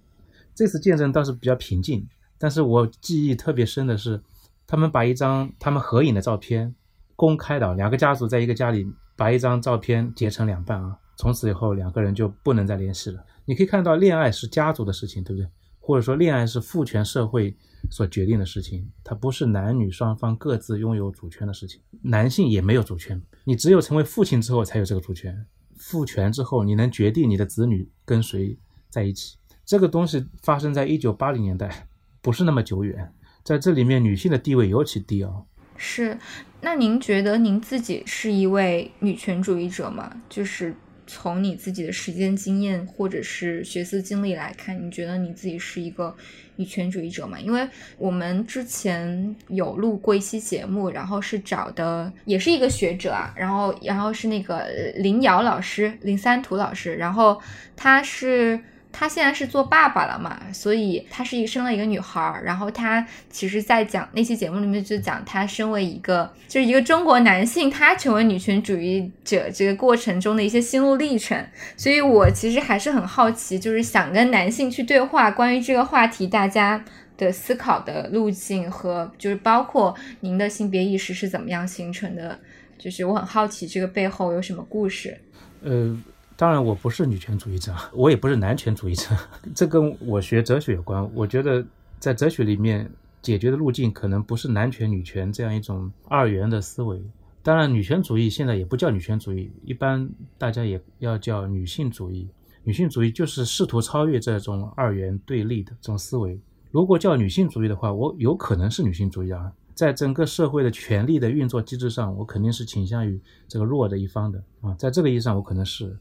[0.54, 2.08] 这次见证倒是比较平静。
[2.38, 4.22] 但是我记忆特别深的是，
[4.68, 6.76] 他们把一张他们合影的照片
[7.16, 13.26] 公开的，两个家族在一个家里把一张照片截成两半啊，从此以后两个人就不能再联系了。
[13.44, 15.50] 你可以看到，恋爱是家族的事情，对不对？
[15.80, 17.58] 或者说，恋爱是父权社会
[17.90, 21.82] 所决定的事情，它不是男女双方各自拥有主权的事情。
[22.04, 25.44] 男性也没有主权，你只有成为父亲之后才有这个主权。
[25.80, 28.58] 父权之后，你能决定你的子女跟谁
[28.90, 29.38] 在一起。
[29.66, 31.88] 这个东西发生在一九八零年代。
[32.20, 35.32] 不是那么久远，在这里面女性的地位尤其低啊。
[35.78, 36.18] 是，
[36.60, 40.12] 那您觉得您自己是一位女权主义者吗？
[40.28, 40.76] 就是
[41.08, 46.16] 从你自己的实践经验或者是学思经历来看，你觉得你自己是一个
[46.58, 47.40] 女权主义者吗？
[47.40, 47.68] 因为
[47.98, 54.68] 我们之前有录过一期节目，然后是找的也是一个学者啊，然后然后是那个
[54.98, 57.42] 林瑶老师林三图老师，然后
[57.76, 58.60] 他是。
[59.00, 71.38] 他现在是做爸爸了嘛，所以他是一生了一个女孩儿，然后他其实，在讲那期节目里面就讲他身为一个就是一个中国男性，他成为女权主义者这个过程中的一些心路历程。
[71.76, 76.84] 所以我其实还是很好奇，就是想跟男性去对话，关于这个话题，大家
[77.18, 82.40] 的思考的路径和就是包括您的性别意识是怎么样形成的，
[82.80, 85.16] 就是我很好奇这个背后有什么故事。
[85.62, 85.96] 呃。
[86.40, 89.10] 当然，我不是女权主义者，我也不是男权主义者，
[89.56, 91.10] 这跟我学哲学有关。
[91.16, 91.66] 我觉得
[92.00, 92.88] 在哲学里面
[93.24, 97.02] 解决的路径可能不是男权女权这样一种二元的思维。
[97.42, 102.30] 当然，女权主义现在也不叫女权主义，一般大家也要叫女性主义。
[102.64, 106.40] 女性主义就是试图超越这种二元对立的这种思维。
[106.70, 109.52] 如果叫女性主义的话，我有可能是女性主义啊。
[109.74, 114.76] 在整个社会的权力的运作机制上，我肯定是倾向于这个弱的一方的啊。
[114.76, 115.98] 在这个意义上，我可能是。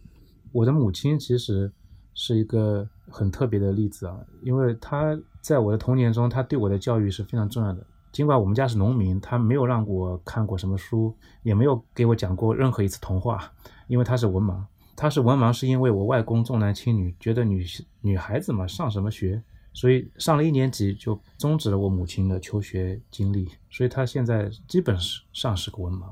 [0.57, 1.71] 我的母亲其实
[2.15, 7.87] 是一个很特别的例子啊，因为她在我的童年中，她对我的教育是非常重要的。
[8.11, 13.53] 尽管我们家是农民，她没有让我看过什么书，也没有给我讲过任何一次童话，
[13.87, 14.65] 因为她是文盲。
[14.97, 17.63] 她是文盲是因为我外公重男轻女，觉得女
[18.01, 19.43] 女孩子嘛上什么学，
[19.75, 24.97] 所以上了一年级就终止了我母亲的求学经历，所以她现在基本
[25.35, 26.07] 上是个文盲。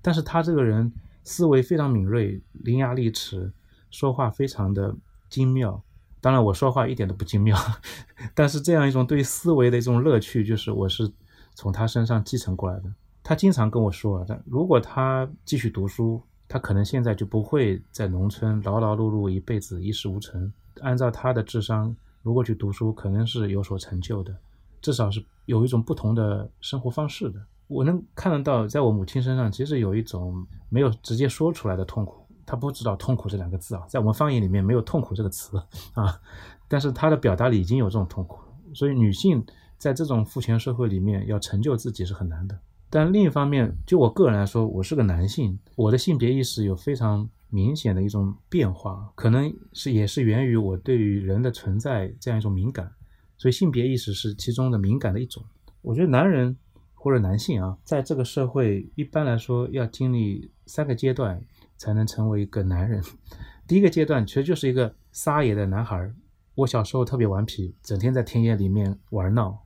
[0.00, 0.90] 但是她这个人
[1.24, 3.52] 思维非常敏锐，伶牙俐齿。
[3.92, 4.92] 说话非常的
[5.30, 5.80] 精妙，
[6.20, 7.56] 当然我说话一点都不精妙，
[8.34, 11.08] 但是这样一种对思维的一种乐趣，就是我是
[11.54, 12.92] 从他身上继承过来的。
[13.22, 20.52] 他经常跟我说，他如果他继续读书，他可能现在就不会在农村劳劳碌碌一辈子一事无成。
[20.80, 24.34] 按照他的智商，如果去读书，可能是有所成就的，
[24.80, 27.38] 至少是有一种不同的生活方式的。
[27.68, 32.21] 我能看得到，在我母亲身上，其实有一种没有直接说出来的痛苦。
[32.52, 35.56] 他不知道“痛苦”这两个字啊，在我们方言里面没有“痛苦”这个词
[35.94, 36.20] 啊，
[36.68, 38.40] 但是他的表达里已经有这种痛苦，
[38.74, 39.42] 所以女性
[39.78, 42.58] 在这种父权社会里面要成就自己是很难的。
[42.90, 52.92] 但另一方面，就我个人来说，我是个男性，我的性别意识有非常明显的一种变化，可能是也是源于我对于人的存在这样一种敏感，
[53.38, 55.42] 所以性别意识是其中的敏感的一种。
[55.80, 56.54] 我觉得男人
[56.92, 61.42] 或者男性啊，在这个社会一般来说要经历三个阶段。
[61.82, 63.02] 才能成为一个男人。
[63.66, 66.08] 第一个阶段其实就是一个撒野的男孩。
[66.54, 69.58] 我小时候特别顽皮，整天在田野里面玩闹，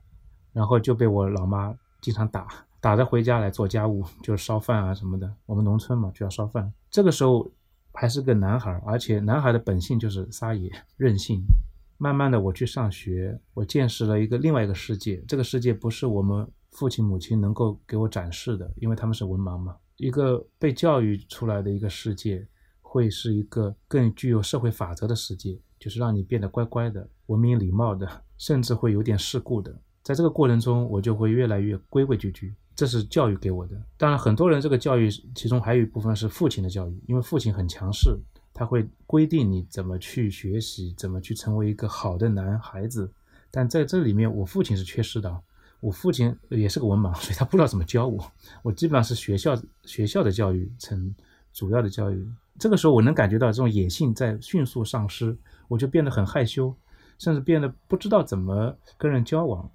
[0.51, 2.47] 然后就被我老妈经常打，
[2.81, 5.31] 打着回家来做家务，就是烧饭啊什么的。
[5.45, 6.73] 我们农村嘛，就要烧饭。
[6.89, 7.51] 这个时候
[7.93, 11.39] 还是个男孩，而且男孩的本性就是撒野、任性。
[11.99, 15.23] 慢慢的，我去上学，我见识了一个另外一个世界。
[15.27, 19.75] 这个世界不是我们父亲母亲能够给我展示的，因为他们是文盲嘛。
[19.97, 22.47] 一个被教育出来的一个世界，
[22.81, 28.07] 会是一个更具有社会法则的世界，就是让你变得乖乖的、文明礼貌的，
[28.37, 29.75] 甚至会有点世故的。
[30.03, 32.53] 在这个过程中，我就会越来越规规矩矩。
[32.75, 33.75] 这是教育给我的。
[33.97, 38.15] 当然，很多人这个教育其中还有一部分是父亲的教育，因为父亲很强势，
[38.53, 43.11] 他会规定你怎么去学习，怎么去成为一个好的男孩子。
[43.49, 45.41] 但在这里面，我父亲是缺失的。
[45.79, 48.31] 我父亲也是个文盲， 所以他不知道怎么教我。
[48.63, 51.13] 我基本上是学校学校的教育成
[51.53, 52.27] 主要的教育。
[52.59, 55.37] 这个时候，我能感觉到这种野性在迅速丧失，
[55.67, 56.75] 我就变得很害羞，
[57.19, 59.69] 甚至变得不知道怎么跟人交往。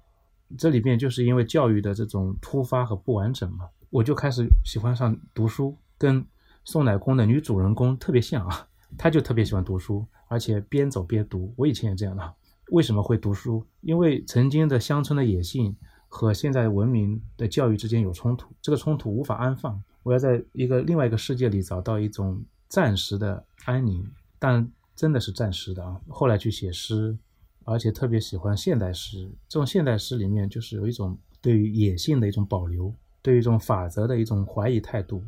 [0.57, 6.25] 这里面就是因为教育的这种突发和不完整嘛，我就开始喜欢上读书，跟
[6.65, 8.67] 宋乃公的女主人公特别像啊。
[8.97, 11.53] 她就特别喜欢读书，而且边走边读。
[11.55, 12.33] 我以前也这样的。
[12.71, 13.65] 为什么会读书？
[13.79, 15.73] 因为曾经的乡村的野性。
[16.13, 19.81] 和现在文明的教育之间有冲突，这个冲突无法安放。
[20.03, 25.99] 我要在一个另外一个世界里找到一种暂时的安宁，但真的是暂时的啊。
[26.07, 27.17] 后来去写诗，
[27.63, 29.27] 而且特别喜欢现代诗。
[29.49, 35.23] 这种现代诗里面就是有一种对于野性的一种保留，对于一种法则的一种怀疑态度。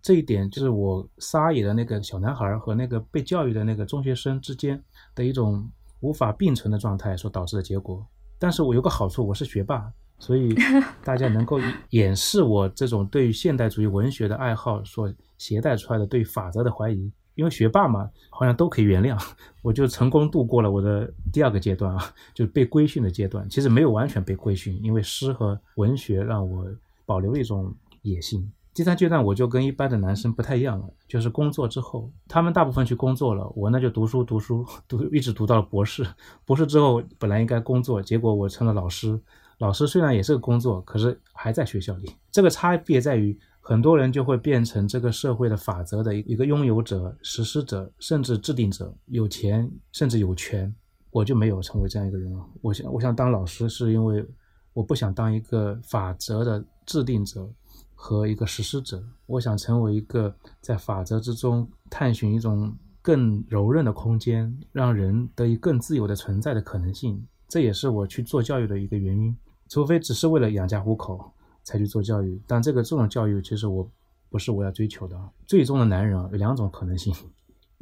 [0.00, 4.80] 这一点就是我撒野的那个小男孩和那个被教育的那个中学生之间
[5.16, 8.06] 的一种无法并存的状态所导致的结果。
[8.38, 9.92] 但是我有个好处，我是学霸。
[10.22, 10.54] 所以
[11.02, 11.58] 大家能够
[11.90, 19.20] 掩饰我这种对于现代主义文学的爱好所携带出来的对法则的怀疑，因为学霸嘛，好像都可以原谅，
[19.62, 23.50] 我就成功度过了我的第二个阶段啊，就是被规训的阶段。
[23.50, 26.64] 其实没有完全被规训，因为诗和文学让我
[27.04, 28.48] 保留了一种野性。
[28.72, 36.06] 第三阶段我就跟一般的男生不太一样了，就是工作之后，他们大部分去工作了，我呢就读书读书读，一直读到了博士。
[36.46, 39.20] 博士之后本来应该工作，结果我成了老师。
[39.62, 42.12] 老师虽然也是个工作，可是还在学校里。
[42.32, 50.74] 这个差别在于，很多人就会变成这个社会的法则的一个拥有者、实施者，甚至制定者，有钱甚至有权。
[51.12, 52.44] 我就没有成为这样一个人了！
[52.60, 54.26] 我想，我想当老师，是因为
[54.72, 57.48] 我不想当一个法则的制定者
[57.94, 59.00] 和一个实施者。
[59.26, 67.24] 我想成为一个在法则之中探寻一种更柔韧的空间，让人得以更自由的存在的可能性。
[67.46, 69.32] 这也是我去做教育的一个原因。
[69.72, 71.32] 除非只是为了养家糊口
[71.62, 73.90] 才去做教育，但这个这种教育其实我
[74.28, 75.18] 不是我要追求的。
[75.46, 77.10] 最终的男人，有两种可能性，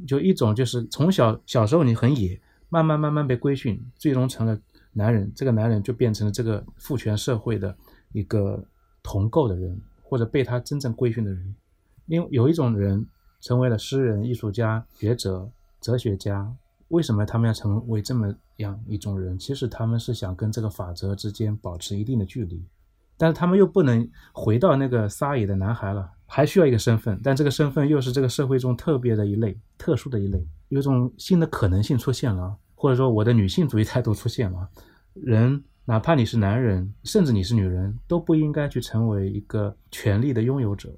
[0.06, 4.56] 就一种就是从小小时候你很野，慢慢慢慢被规训，最终成了
[4.92, 5.32] 男人。
[5.34, 7.76] 这个男人就变成了这个父权社会的
[8.12, 8.64] 一个
[9.02, 11.56] 同构的人，或者被他真正规训的人。
[12.06, 13.04] 另有一种人
[13.40, 15.50] 成为了诗人、艺术家、学者、
[15.80, 16.54] 哲学家。
[16.90, 19.38] 为什么他们要成为这么样一种人？
[19.38, 22.64] 其实他们是想跟这个法则之间保持一定的距离，
[23.16, 34.68] 但是他们又不能回到那个撒野的男孩了，还需要一个身份，但这个身份又是这个社会中特别的一类、特殊的一类，有种新的可能性出现了，或者说我的女性主义态度出现了。
[35.14, 40.88] 人哪怕你是男人，甚至你是女人，都不应该去成为一个权力的拥有者，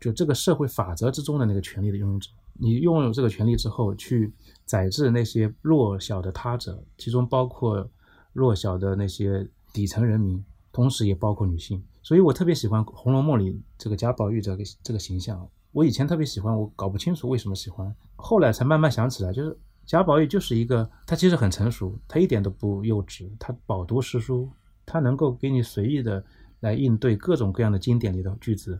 [0.00, 2.28] 就这个社会法则之中的那个权力的拥有者。
[2.54, 4.32] 你拥有这个权利之后，去
[4.64, 7.88] 宰制那些弱小的他者，其中包括
[8.32, 11.82] 弱小的那些底层人民，同时也包括女性。
[12.02, 15.48] 所以我特别喜欢《红楼梦》里这个贾宝玉这个这个形象。
[15.72, 24.48] 我以前特别喜欢，我搞不清楚为什么喜欢，后来才慢慢想起来，就是贾宝玉就是一个，他其实很成熟，他一点都不幼稚，他饱读诗书，
[24.86, 26.24] 他能够给你随意的
[26.60, 28.78] 来应对各种各样的经典里的句子。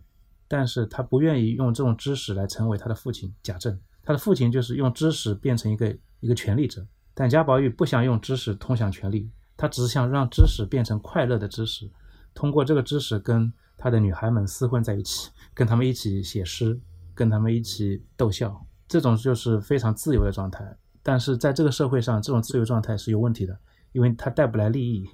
[0.54, 11.90] 但是他不愿意用这种知识来成为他的父亲贾政，他的父亲就是用知识变成一个一个权力者，但贾宝玉不想用知识通向权力，他只想让知识变成快乐的知识，
[12.34, 16.78] 通过这个知识跟他的女孩们厮混在一起，跟他们一起写诗，
[17.16, 20.64] 跟他们一起逗笑，这种就是非常自由的状态。
[21.02, 23.58] 但是在这个社会上，这种自由状态是有问题的，
[23.90, 25.04] 因为它带不来利益，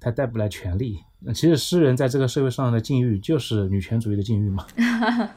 [0.00, 0.98] 它带不来权利。
[1.22, 4.66] 那其实诗人在这个社会上的境遇就是女权主义的境遇嘛？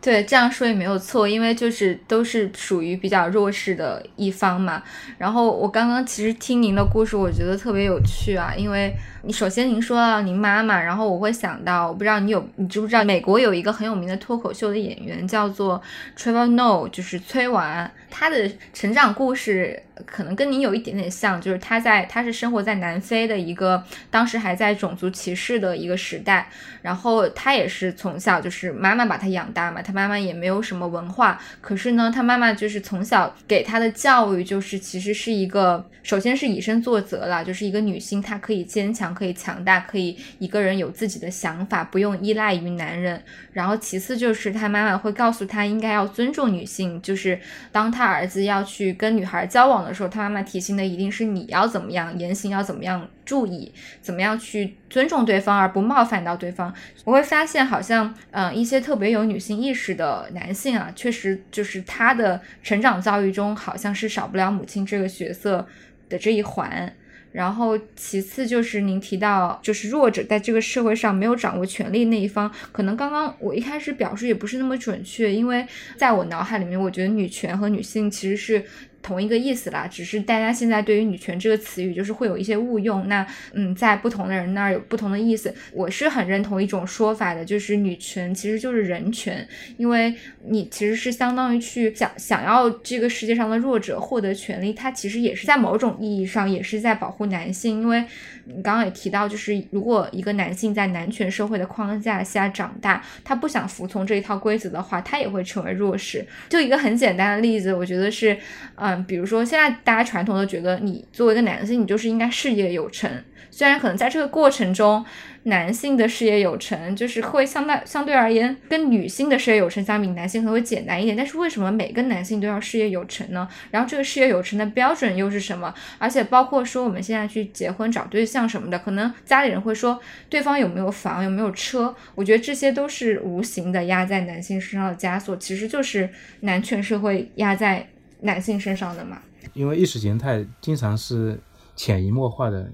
[0.00, 4.82] 对，这样说也没有错，因为就是都是属于比较弱势的一方嘛。
[5.18, 8.94] 然后我刚刚其实听您的故事，我觉得特别有趣啊，因为
[9.24, 15.80] 你首先您说到您妈妈，然后我会想到，我不知道你有你知不知道，美国有一个很有名的脱口秀的演员叫做
[16.16, 19.82] Trevor Noah，就是崔娃，他的成长故事。
[20.06, 26.50] 可能跟您有一点点像，就是他在他是生活在南非的一个当时还在种族歧视的一个时代。
[26.82, 43.22] 然后他也是从小就是妈妈把他养大嘛，他妈妈也没有什么文化，可是呢，他妈妈就是从小给他的教育就是其实是一个，首先是以身作则了，就是一个女性她可以坚强，可以强大，可以一个人有自己的想法，不用依赖于男人。
[43.52, 47.38] 然后其次就是他妈妈会告诉他应该要尊重女性，就是
[47.70, 56.74] 当他儿子要去跟女孩交往的时候，他妈妈提醒的一定是你要怎么样言行要怎么样注意，怎么样去尊重对方而不冒犯到对方。
[57.04, 65.66] 我会发现好像嗯一些特别有女性意识的男性啊，确实就是他的成长教育中好像是少不了母亲这个角色
[66.08, 66.92] 的这一环。
[67.32, 75.64] 然后其次就是您提到，就是弱者在这个社会上没有掌握权力那一方，可能刚刚我一开始表述也不是那么准确，因为
[75.96, 78.64] 在我脑海里面，我觉得女权和女性其实是。
[79.02, 83.08] 同一个意思啦，只是大家现在对于女权这个词语就是会有一些误用。
[83.08, 85.54] 那嗯，在不同的人那儿有不同的意思。
[85.72, 89.46] 我是很认同一种说法的，就是女权其实就是人权，
[89.78, 90.14] 因为
[90.46, 98.04] 你其实是相当于去想想要这个世界上的弱者获得权利，它其实也是在某种意义上也是在保护男性，因为
[98.44, 106.24] 你刚刚也提到，就是如果一个男性在男权社会的框架下长大，他不想服从这一套规则的话，他也会成为弱势。
[106.50, 108.36] 就一个很简单的例子，我觉得是，
[108.74, 108.89] 呃。
[108.90, 113.08] 嗯，比如说现在大家传统的觉得，你作为一个男性，你就是应该事业有成。
[113.52, 115.04] 虽然可能在这个过程中，
[115.44, 121.16] 男性的事业有成就是会相对相对而言跟女性的事业有成相比，男性可能会简单一点。
[121.16, 123.46] 但是为什么每个男性都要事业有成呢？
[123.70, 125.74] 然后这个事业有成的标准又是什么？
[125.98, 131.94] 而且包括说我们现在去结婚找对象什么的，可能家里人会说对方有没有房，有没有车。
[132.14, 136.08] 我觉得这些都是无形的压在男性身上的枷锁，其实就是
[136.40, 137.88] 男权社会压在。
[138.22, 139.22] 男性身上的嘛，
[139.54, 141.40] 因为意识形态经常是
[141.74, 142.70] 潜移默化的，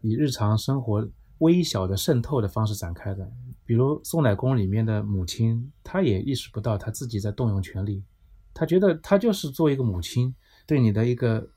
[0.00, 3.30] 以日常生活微小的渗透的方式展开的。
[3.64, 8.04] 比如送奶工里面的母亲，她也意识不到她自己在动用权力，
[8.52, 10.34] 她觉得她就是做一个母亲
[10.66, 11.48] 对你的一个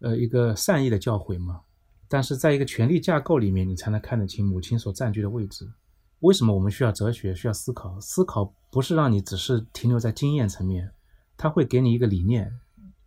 [0.00, 1.60] 呃一个善意的教诲嘛。
[2.08, 5.66] 但是在一个权力架构里面，你才能看得清母亲所占据的位置。
[6.20, 7.98] 为什么我们需要哲学，需要思考？
[8.00, 10.90] 思考不是让你只是停留在经验层面，
[11.36, 12.52] 它会给你一个理念。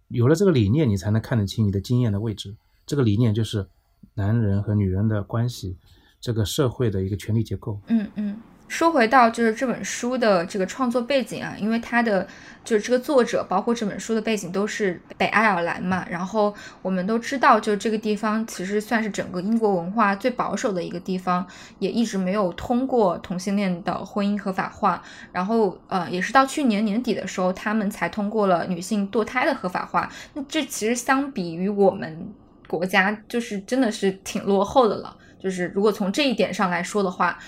[0.09, 2.55] 有了这个理念，你才能看得清你的经验的位置。
[2.85, 3.67] 这个理念就是
[4.13, 5.77] 男人和女人的关系，
[6.19, 7.79] 这个社会的一个权力结构。
[7.87, 8.37] 嗯嗯。
[8.67, 12.27] 说回到就是这本书的这个创作背景啊，因为它的
[12.65, 16.05] 就是这个作者，包括这本书的背景都是北爱尔兰嘛。
[16.09, 21.47] 然后我们都知道，就这个地方其实算是整个英国文化最保守的一个地方，
[21.79, 25.01] 也一直没有通过同性恋的婚姻合法化。
[25.31, 30.11] 然后呃，也是到去年年底的时候，他们才通过了女性堕胎的合法化。
[30.33, 32.29] 那这其实相比于我们
[32.67, 35.15] 国家，就是真的是挺落后的了。
[35.39, 37.39] 就是如果从这一点上来说的话。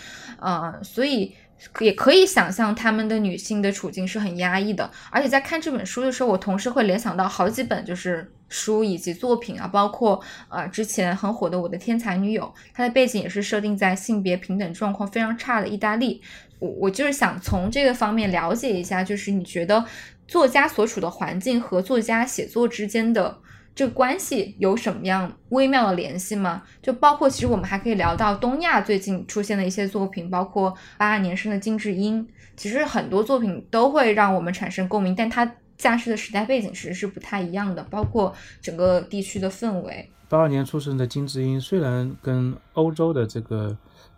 [0.42, 1.36] 呃，所以
[1.80, 16.22] 也可以想象他们的女性的处境是很压抑的，而且在看这本书的时候，我同时会联想到好几本就是书以及作品啊，包括呃之前很火的《我的天才女友》，它的背景也是设定在性别平等状况非常差的意大利。
[16.60, 19.84] 我我就是想从这个方面了解一下，就是你觉得
[20.28, 23.38] 作家所处的环境和作家写作之间的。
[23.80, 26.64] 这个关系有什么样微妙的联系吗？
[26.82, 32.28] 就包括其实我们还可以聊到东亚最近出现的一些作品，包括八二年生的金智英。
[32.58, 40.12] 其实很多作品都会让我们产生共鸣，但它架势的时代背景其实是不太一样的，包括整个地区的氛围。
[40.28, 43.78] 八二年出生的金智英虽然跟欧洲的这个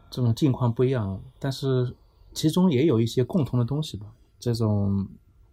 [0.09, 1.95] 这种境况不一样，但是
[2.33, 4.07] 其中也有一些共同的东西吧。
[4.39, 5.07] 这种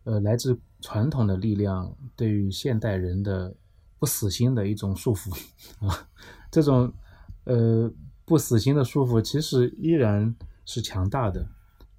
[0.05, 3.55] 呃来自传统的力量对于现代人的。
[3.99, 5.31] 不死心的一种束缚
[5.87, 6.09] 啊，
[6.51, 6.93] 这种
[7.45, 7.91] 呃
[8.25, 10.35] 不死心的束缚其实依然
[10.65, 11.47] 是强大的，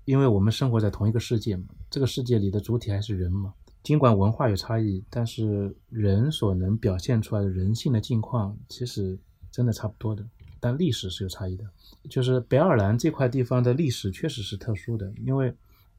[0.05, 3.53] 因为我们生活在同一个世界嘛，这个世界里的主体还是人嘛。
[3.81, 9.17] 尽管文化有差异，但是人所能表现出来的人性的境况其实
[9.51, 10.23] 真的差不多的。
[10.59, 11.63] 但历史是有差异的，
[12.09, 15.55] 就是北爱尔兰这块地方的历史确实是特殊的，因为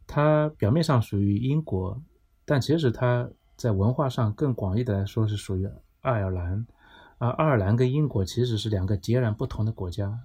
[0.06, 2.00] 它表面上属于英国，
[2.44, 5.68] 但其实它在文化上更广义的来说是属于。
[6.02, 6.66] 爱尔兰，
[7.18, 10.20] 啊，爱尔兰跟英国其实是两个截然不同的国家，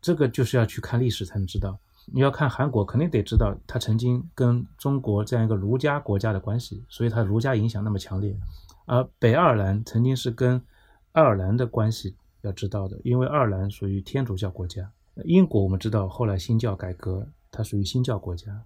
[0.00, 1.78] 这个就是要去看历史才能知道。
[2.06, 8.36] 你要看韩国，肯定得知道它曾经跟中国这样一个儒家国家的关系，所以它儒家影响那么强烈。
[8.84, 10.62] 而北爱尔兰曾经是跟
[11.12, 14.88] 爱尔兰的关系要知道的，因为爱尔兰属于天主教国家。
[15.24, 18.62] 英国我们知道后来新教改革，它属于新教国家，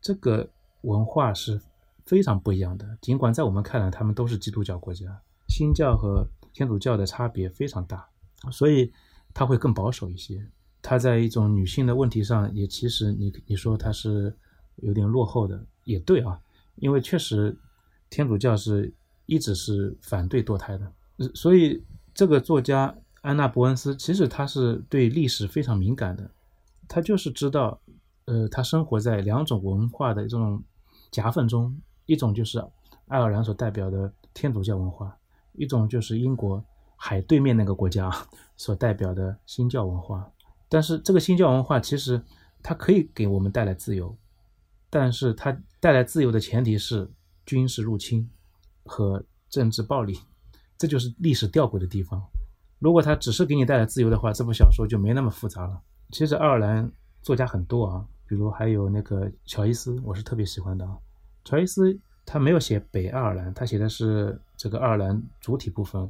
[0.00, 0.48] 这个
[0.82, 1.60] 文化是
[2.06, 2.96] 非常不一样的。
[3.02, 5.20] 尽管在我们看来，他们都是基督教国家。
[5.50, 6.24] 新教和
[6.54, 8.08] 天主教的差别非常大，
[8.50, 8.90] 所以
[9.34, 10.48] 它会更保守一些。
[10.80, 14.34] 他在一种女性的问题上，也其实你你说他是
[14.76, 16.40] 有点落后的，也对啊，
[16.76, 17.54] 因为确实
[18.08, 18.90] 天主教是
[19.26, 20.90] 一直是反对堕胎的，
[21.34, 21.84] 所以
[22.14, 26.30] 这个作家安娜伯恩斯其实他是对历史非常敏感的，
[26.88, 27.78] 他就是知道，
[28.24, 30.62] 呃，他生活在两种文化的这种
[31.10, 32.58] 夹缝中，一种就是
[33.08, 35.14] 爱尔兰所代表的天主教文化，
[35.52, 36.64] 一种就是英国
[36.96, 38.10] 海对面那个国家
[38.56, 40.30] 所代表的新教文化。
[40.68, 42.22] 但是这个新教文化其实
[42.62, 44.16] 它可以给我们带来自由，
[44.88, 47.10] 但是它带来自由的前提是
[47.44, 48.30] 军事入侵
[48.84, 50.18] 和政治暴力，
[50.78, 52.22] 这就是历史吊诡的地方。
[52.78, 55.82] 如果它只是给你带来自由的话，这部小说就没那么复杂了。
[56.12, 56.90] 其实爱尔兰
[57.20, 60.96] 作家很多啊，比如还有那个乔伊斯，我是特别喜欢的啊。
[61.44, 61.98] 乔伊斯
[62.32, 66.08] 他没有写北爱尔兰，他写的是这个爱尔兰主体部分。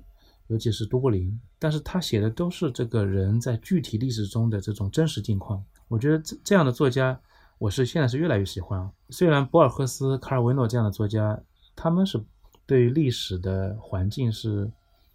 [0.48, 5.64] 尤其是都柏林，但是他写的都是这个人在具体历史中的这种真实境况。
[5.86, 7.18] 我觉得这这样的作家，
[7.56, 8.90] 我是现在是越来越喜欢。
[9.08, 11.40] 虽然博尔赫斯、卡尔维诺这样的作家，
[11.74, 12.20] 他们是
[12.66, 14.68] 对于历史的环境是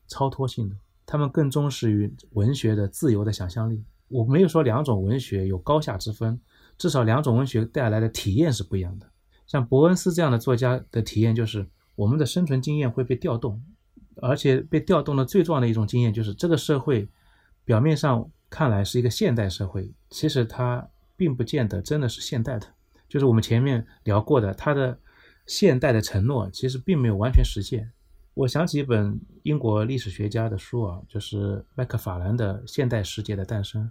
[0.08, 0.76] 超脱性的，
[1.06, 3.84] 他们更忠实于文学的自由的想象力。
[4.08, 6.40] 我没有说两种文学有高下之分，
[6.78, 9.06] 至少两种文学带来的体验是不一样的。
[9.48, 13.62] 像伯恩斯这样的作家的体验，就是我们的生存经验会被调动。
[14.22, 17.06] 而且被调动的最重要的一种经验就是，这个社会
[17.66, 20.88] 表面上看来是一个现代社会，其实它
[21.18, 22.66] 并不见得真的是现代的。
[23.10, 24.98] 就是我们前面聊过的，它的
[25.46, 27.92] 现代的承诺其实并没有完全实现。
[28.36, 33.84] 我想起一本英国历史学家的书啊，就是麦克法兰的《现代世界的诞生》，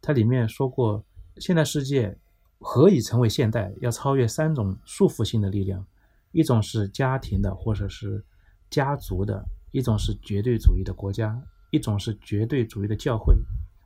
[0.00, 1.04] 它里面说过，
[1.38, 2.16] 现代世界
[2.58, 5.84] 何以成为现代，要超越三种束缚性的力量，
[6.32, 8.24] 一种是家庭的，或者是
[8.70, 9.44] 家族的。
[9.72, 11.38] 一种是绝对主义的国家，
[11.70, 13.36] 一种是绝对主义的教会。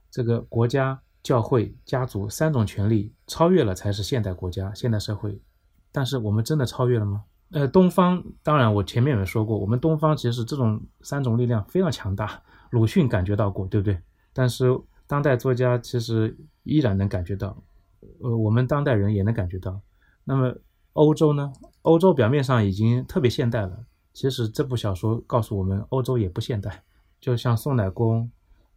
[0.08, 5.40] 这个国家、教会、家族三种权利超越了，才是现代国家、现代社会。
[5.90, 7.24] 但是我们真的超越了吗？
[7.50, 12.40] 呃，东方当然，我前面也说过，我们东方其实这种三种力量非常强大。
[12.70, 14.00] 鲁迅感觉到过，对不对？
[14.32, 14.66] 但是
[15.08, 17.60] 当代作家其实依然能感觉到，
[18.22, 19.80] 呃，我们当代人也能感觉到。
[20.24, 20.54] 那么
[20.92, 21.52] 欧洲呢？
[21.82, 23.86] 欧洲表面上已经特别现代了。
[24.12, 26.82] 其实这部小说告诉我们，欧洲也不现代。
[27.20, 28.30] 就像宋乃公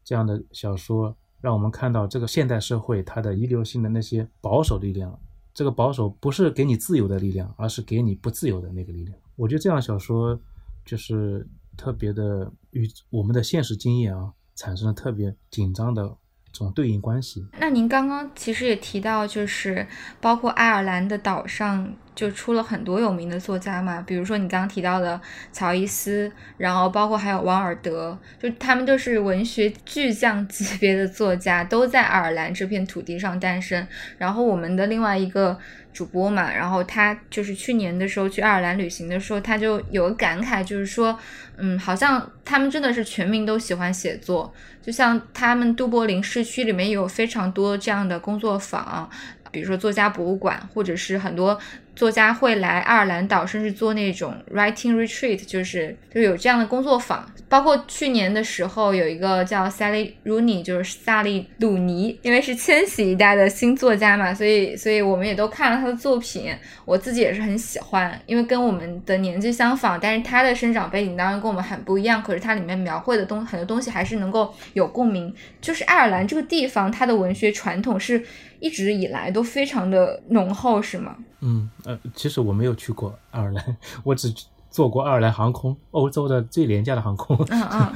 [0.03, 5.17] 这样的小说，让我们看到这个现代社会它的遗留性的那些保守力量。
[5.53, 9.17] 这个保守不是给你自由的力量，而是给你不自由的那个力量。
[9.35, 10.39] 我觉得这样小说
[10.85, 16.15] 就是特别的与我们的现实经验啊产生了特别紧张的
[16.53, 17.45] 种对应关系。
[17.59, 19.85] 那您刚刚其实也提到，就是
[20.21, 21.93] 包括爱尔兰的岛上。
[22.15, 25.19] 就出了很多有名的作家嘛，比如说你刚刚提到的
[25.51, 33.87] 乔伊斯，然后包括还有王尔德，就他们都是文学巨匠级别的作家，都在爱尔兰这片土地上诞生。
[34.17, 35.57] 然后我们的另外一个
[35.91, 41.17] 主播嘛，然后他就是去年的时候去爱尔兰旅行的时候，他就有个感慨，就是说，
[41.57, 49.09] 嗯，好像他们真的是全民都喜欢写作，就像他们都柏林市区里面有非常多这样的工作坊。
[49.51, 51.55] 比如说作家博物馆，或者是很多
[51.95, 57.29] 作家会来爱尔兰岛，甚至做那种 writing retreat，就是就是有这样的工作坊。
[57.47, 66.51] 包括去年的时候，有一个叫 Sally Rooney，就是萨利鲁尼，因为是千禧一代的新作家嘛，所以所以我们也都看了他的作品。
[66.83, 72.23] 我自己也是很喜欢，因为跟我们的年纪相仿，但是他的生长背景当然跟我们很不一样。
[72.23, 75.31] 可是它里面描绘的东很多东西还是能够有共鸣。
[75.61, 78.23] 就是爱尔兰这个地方，它的文学传统是。
[78.63, 81.17] 一直以来都非常的浓厚，是吗？
[81.41, 84.33] 嗯呃，其实我没有去过爱尔兰， 我只
[84.69, 87.35] 坐过爱尔兰航空，欧洲的最廉价的航空。
[87.49, 87.91] 嗯嗯。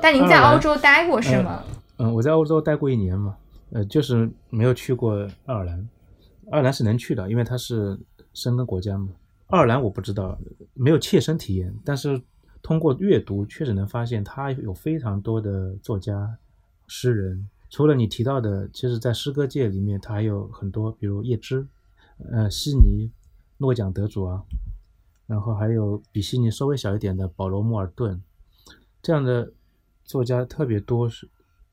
[0.00, 1.62] 但您在欧洲待过是吗？
[1.98, 3.36] 嗯，我在欧洲待过一年嘛，
[3.72, 5.14] 呃，就是没有去过
[5.44, 5.86] 爱尔兰。
[6.50, 7.98] 爱尔兰是能去的，因为它是
[8.32, 9.08] 申根国家嘛。
[9.48, 10.38] 爱尔兰我不知道，
[10.72, 12.18] 没有切身体验，但是
[12.62, 16.38] 通过阅读确实能发现，它有非常多的作家、
[16.86, 17.46] 诗人。
[17.68, 21.66] 除了你提到的，其实，在诗歌界里面，它还有很多，比如叶芝，
[22.30, 23.10] 呃，悉尼
[23.58, 24.44] 诺奖得主啊，
[25.26, 28.22] 然后还有比悉尼稍微小一点的保罗·莫尔顿，
[29.02, 29.52] 这样的
[30.04, 31.08] 作家特别多。
[31.08, 31.28] 是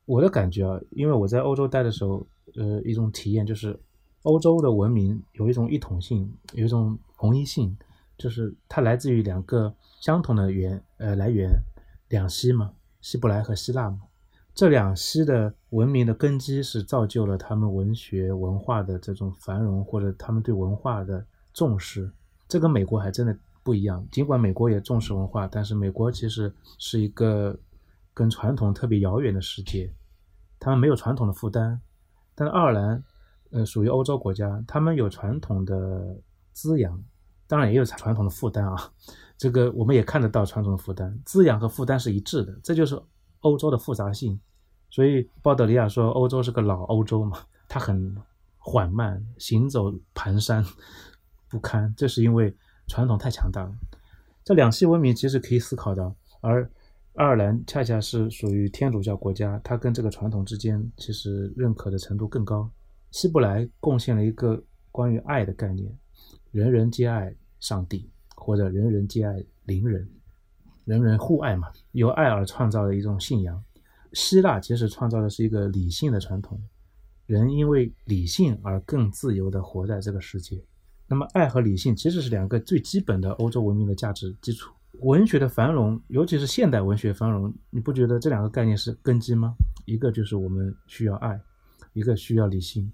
[0.06, 2.26] 我的感觉啊，因为我在欧洲待的时候，
[2.56, 3.80] 呃，一种体验就是，
[4.24, 7.78] 欧洲的文明有一种一统性，有一种同一性，
[8.18, 11.52] 就是它来自于两个相同的源，呃，来源，
[12.10, 14.02] 两希嘛，希伯来和希腊嘛。
[14.56, 22.12] 这两西的文明的根基是造就了他们文学文化的这种繁荣，或者他们对文化的重视。
[22.48, 24.06] 这跟美国还真的不一样。
[24.12, 27.58] 尽管美国也重视文化，但是美国其实是一个
[28.14, 29.92] 跟传统特别遥远的世界。
[30.60, 31.82] 他们没有传统的负担，
[32.36, 33.04] 但是爱尔兰，
[33.50, 36.16] 呃，属于欧洲国家，他们有传统的
[36.52, 37.04] 滋养，
[37.48, 38.76] 当然也有传统的负担啊。
[39.36, 43.02] 这个我们也看得到传统的负担，滋养和负担是一致的，这就是
[43.44, 44.38] 欧洲的复杂性。
[44.90, 47.38] 所以鲍德里亚说，欧洲是个老欧洲嘛，
[47.70, 48.14] 它很
[48.58, 50.68] 缓慢，行走蹒跚
[51.48, 52.54] 不堪，这是因为
[52.88, 53.72] 传统太强大了。
[54.44, 56.70] 这两系文明其实可以思考的，而
[57.16, 62.70] 爱尔兰恰恰是属于天主教国家，它跟这个传统之间其实认可的程度更高。
[63.12, 65.98] 希伯来贡献了一个关于爱的概念，
[66.52, 68.10] 人人皆爱上帝。
[68.36, 70.06] 或者人人皆爱邻人，
[70.86, 73.64] 人人互爱嘛，由爱而创造的一种信仰。
[74.14, 76.62] 希腊其实创造的是一个理性的传统，
[77.26, 80.64] 人因为理性而更自由地活在这个世界。
[81.08, 84.72] 那么，爱和理性其实是两个最基本的欧洲文明的价值基础。
[85.02, 89.56] 文学的繁荣，尤其是现代文学繁荣，你不觉得这两个概念是根基吗？
[89.86, 91.40] 一个就是我们需要爱，
[91.94, 92.92] 一个需要理性。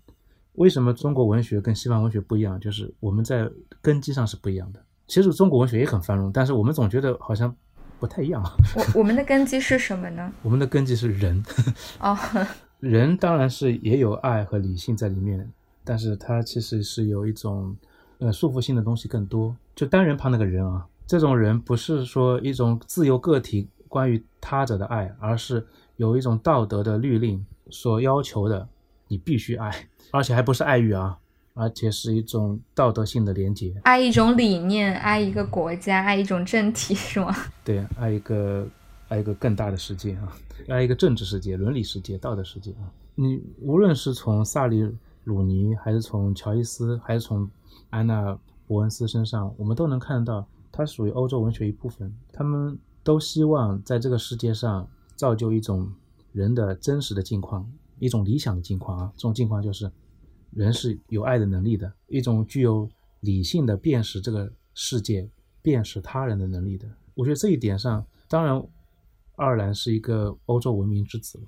[0.53, 2.59] 为什么中国文学跟西方文学不一样？
[2.59, 3.49] 就是我们在
[3.81, 4.83] 根基上是不一样的。
[5.07, 7.55] 其实中国文学也很繁荣，但是我们总觉得好像
[7.99, 8.41] 不太一样。
[8.75, 10.31] 我我们的根基是什么呢？
[10.41, 11.43] 我们的根基是人。
[11.99, 12.17] 哦，
[12.79, 15.51] 人当然是也有爱和理性在里面，
[15.83, 17.75] 但是它其实是有一种
[18.19, 19.55] 呃束缚性的东西更多。
[19.75, 25.65] 就单人旁那个人啊，这种人不是说一种自由个体关于他者的爱，而是
[25.97, 28.67] 有一种道德的律令所要求的，
[29.07, 31.17] 你必须爱，而且还不是爱欲啊。
[31.59, 37.35] 而且是一种道德性的连接，爱一种理念，爱一个国家，爱一种政体，是吗？
[37.65, 38.65] 对，爱一个
[39.09, 40.31] 爱一个更大的世界啊，
[40.69, 42.87] 爱一个政治世界、伦理世界、道德世界啊。
[43.13, 44.89] 你无论是从萨利
[45.25, 47.49] 鲁尼，还是从乔伊斯，还是从
[47.89, 52.09] 安娜伯恩斯身上，我们都能看得到，它属于欧洲文学一部分。
[52.31, 54.87] 他们都希望在这个世界上
[55.17, 55.91] 造就一种
[56.31, 59.11] 人的真实的境况，一种理想的境况啊。
[59.17, 59.91] 这种境况就是。
[60.51, 62.89] 人是有爱的能力的，一种具有
[63.21, 65.29] 理性的辨识这个世界、
[65.61, 66.87] 辨识他人的能力的。
[67.15, 68.57] 我觉得这一点上，当然，
[69.35, 71.39] 爱尔兰是一个欧洲文明之子，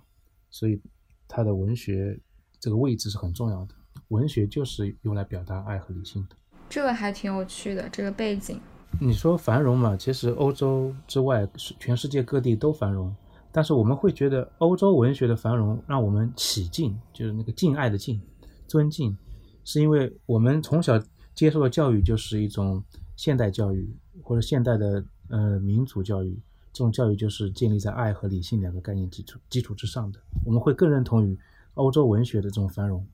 [0.50, 0.82] 所以
[1.28, 2.20] 他的文学
[2.60, 3.76] 这个位置是很重要的。
[4.10, 6.36] 文学就是用来表达爱和理性的。
[6.70, 8.60] 这个还挺有趣的，这个背景。
[9.00, 9.96] 你说繁荣嘛？
[9.96, 11.48] 其实欧洲之外，
[11.80, 13.16] 全世界各地都繁荣，
[13.52, 18.22] 但是我们会觉得欧洲文学的繁荣让我们起敬，就是那个敬爱的敬。
[18.72, 19.18] 尊敬，
[19.66, 20.98] 是因为我们从小
[21.36, 22.82] 接受的教育就是一种
[23.18, 23.94] 现代教育
[24.24, 26.40] 或者现代的呃民族教育，
[26.72, 30.22] 这种教育就是建立在爱和理性两个概念基础基础之上的。
[30.46, 31.38] 我们会更认同于
[31.74, 33.06] 欧洲文学的这种繁荣。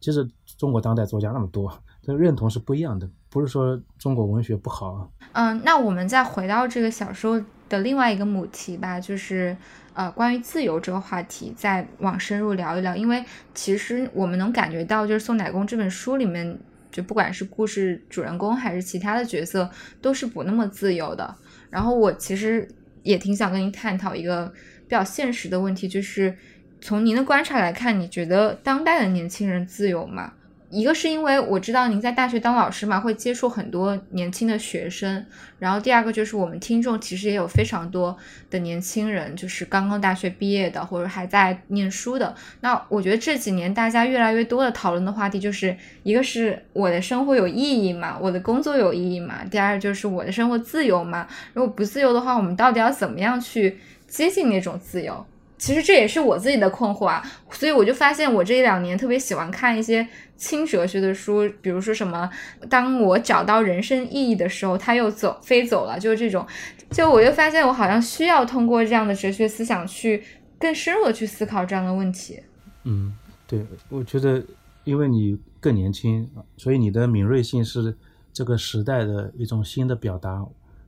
[0.00, 5.08] 其实中国当代作家那么多，这认同是不一样的，不是说中国文学不好啊。
[5.32, 9.56] 嗯，那我们再回到这个小说的另外一个母题吧，就是。
[9.94, 12.96] 呃，关于自由这个话题，再往深入聊一聊。
[12.96, 13.22] 因为
[13.52, 16.58] 其实我们能感觉到，就是《宋乃公》这本书里面，
[16.90, 19.70] 就不管是故事主人公还是其他的角色，
[20.00, 21.36] 都是不那么自由的。
[21.68, 22.66] 然后我其实
[23.02, 24.50] 也挺想跟您探讨一个
[24.84, 26.34] 比较现实的问题，就是
[26.80, 30.32] 从您的观察来看，你觉得当代的年轻人自由吗？
[30.72, 35.24] 一个是因为我知道您在大学当老师嘛，会接触很多年轻的学生。
[35.58, 38.16] 然后第二个就是我们听众其实也有非常多
[38.50, 42.34] 的年轻人，就是刚刚大学毕业的或者还在念书的。
[42.62, 49.44] 那我觉得这几年大家越来越多的讨论的话题，就是一个是我的生活有意义嘛，我的工作有意义嘛。
[49.44, 51.28] 第二就是我的生活自由嘛。
[51.52, 55.26] 如果不自由的话，我们到底要怎么样去接近那种自由？
[55.62, 60.04] 其实这也是我自己的困惑啊，所以我就发现我这一两年特别喜欢看一些
[60.36, 62.28] 轻哲学的书，比如说什么
[62.68, 66.44] “当我找到人生意义的时候，他又走飞走了”，就是这种。
[66.90, 70.24] 就我就发现我好像需要通过这样的哲学思想去
[70.58, 72.40] 更深入的去思考这样的问题。
[72.82, 73.14] 嗯，
[73.46, 74.44] 对，我觉得
[74.82, 77.96] 因为你更年轻，所以你的敏锐性是
[78.32, 80.44] 这个时代的一种新的表达，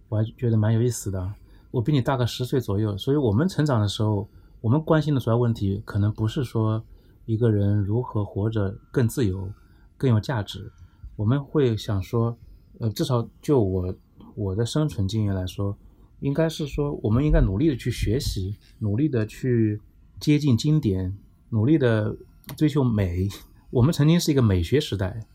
[0.08, 1.32] 我还觉得蛮有意思的。
[1.70, 4.28] 我比你大个十岁左右，所以我们成长的时候。
[4.64, 6.82] 我们关心的主要问题，可能不是说
[7.26, 9.52] 一个人如何活着更自由、
[9.98, 10.72] 更有价值。
[11.16, 12.34] 我们会想说，
[12.80, 13.94] 呃，至少就我
[14.34, 15.76] 我的生存经验来说，
[16.20, 19.78] 应该是说，我们应该努力的去学习，努力的去
[20.18, 21.14] 接近经典，
[21.50, 22.16] 努力的
[22.56, 23.28] 追求美。
[23.68, 25.26] 我们曾经是一个美学时代，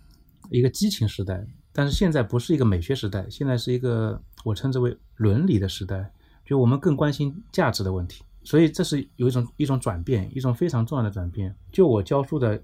[0.49, 6.11] 一个激情时代，但是现在不是一个美学时代，现在是一个我称之为伦理的时代，
[6.43, 8.23] 就我们更关心价值的问题。
[8.49, 11.55] 所以这是有一种一种转变，一种非常重要的转变。
[11.71, 12.59] 就我教书的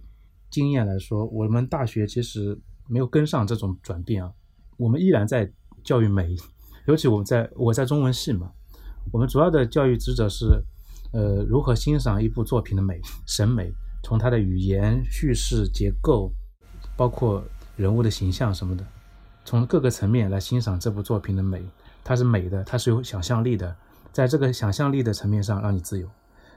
[0.49, 4.33] 经验来说，我们大学其实没有跟上这种转变啊。
[4.77, 5.47] 我们依然在
[5.83, 6.35] 教育美，
[6.87, 8.51] 尤其我们在我在中文系嘛，
[9.11, 10.59] 我们主要的教育职责是，
[11.13, 13.71] 呃，如何欣赏一部作品的美、审美，
[14.03, 16.31] 从它的语言、叙事结构，
[16.97, 17.43] 包括
[17.77, 18.83] 人物的形象什么的，
[19.43, 21.63] 从各个层面来欣赏这部作品的美。
[22.03, 23.75] 它是美的，它是有想象力的，
[24.15, 26.07] 在这个想象力的层面上让你自由。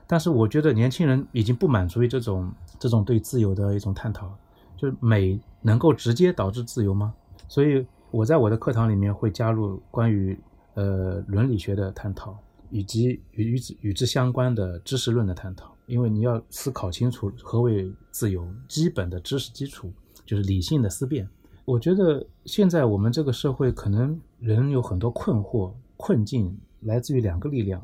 [0.06, 4.32] 但是我觉得年轻人已经不满足于这种这种对自由的一种探讨，
[4.76, 7.12] 就是美能够直接导致自由吗？
[7.48, 10.38] 所以我在我的课堂里面会加入关于
[10.74, 12.38] 呃伦理学的探讨，
[12.70, 15.74] 以及与与之与之相关的知识论的探讨。
[15.86, 19.92] 因为你要思考清楚何为自由，基本的知识基础
[20.24, 21.28] 就是理性的思辨。
[21.64, 27.80] 我觉得现在我们这个社会可能人有很多困惑、困境，来自于两个力量，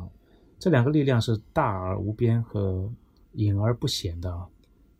[0.58, 2.90] 这两个力量是大而无边和
[3.32, 4.46] 隐而不显的。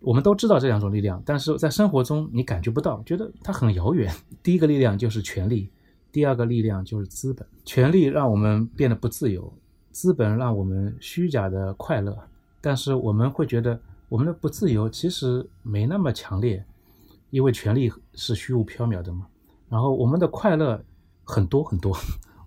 [0.01, 4.13] 我们都知道这两种力量，但是在生活中你感觉不到，觉得它很遥远。
[4.43, 5.71] 第一个力量就是权力，
[6.13, 7.47] 第二个力量就是资本。
[7.65, 9.51] 权力让我们变得不自由，
[9.91, 12.19] 资本让我们虚假的快乐。
[12.61, 13.81] 但是我们会觉得
[14.11, 16.63] 我们的不自由其实没那么强烈，
[17.31, 19.27] 因为权力是虚无缥缈的嘛。
[19.71, 20.85] 然后我们的快乐
[21.25, 21.97] 很多很多，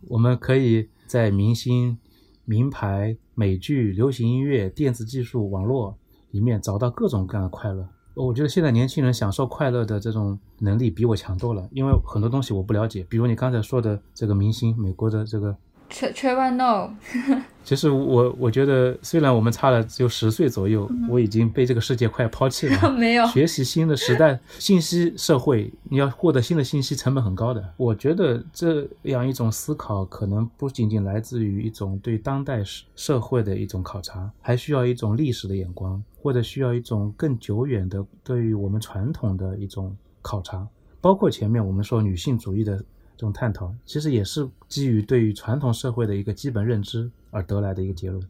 [0.08, 1.98] 我们可以在明星、
[2.46, 5.98] 名牌、美剧、流行音乐、电子技术、网络
[6.32, 7.88] 里面找到各种各样的快乐。
[8.14, 15.58] 我觉得现在年轻人享受快乐的这种能力比我强多了，因为很多东西我不了解，比如你刚才说的这个明星，美国的这个。
[15.90, 16.90] 吹吹 r no，
[17.64, 22.92] 其实我我觉得，虽然我们差了只有十岁左右，我已经被这个世界快抛弃了。
[22.98, 27.74] 没有学习新的时代信息社会，你要获得新的信息成本很高的。
[27.78, 40.68] 我觉得这样一种思考，可能不仅仅来自于一种对当代社社会的一种考察，还需要一种历史的眼光，或者需要一种更久远的对于我们传统的一种考察，
[41.02, 42.84] 包括前面我们说女性主义的。
[43.18, 48.24] 这种探讨其实也是基于对于传统社会的一个基本认知而得来的一个结论。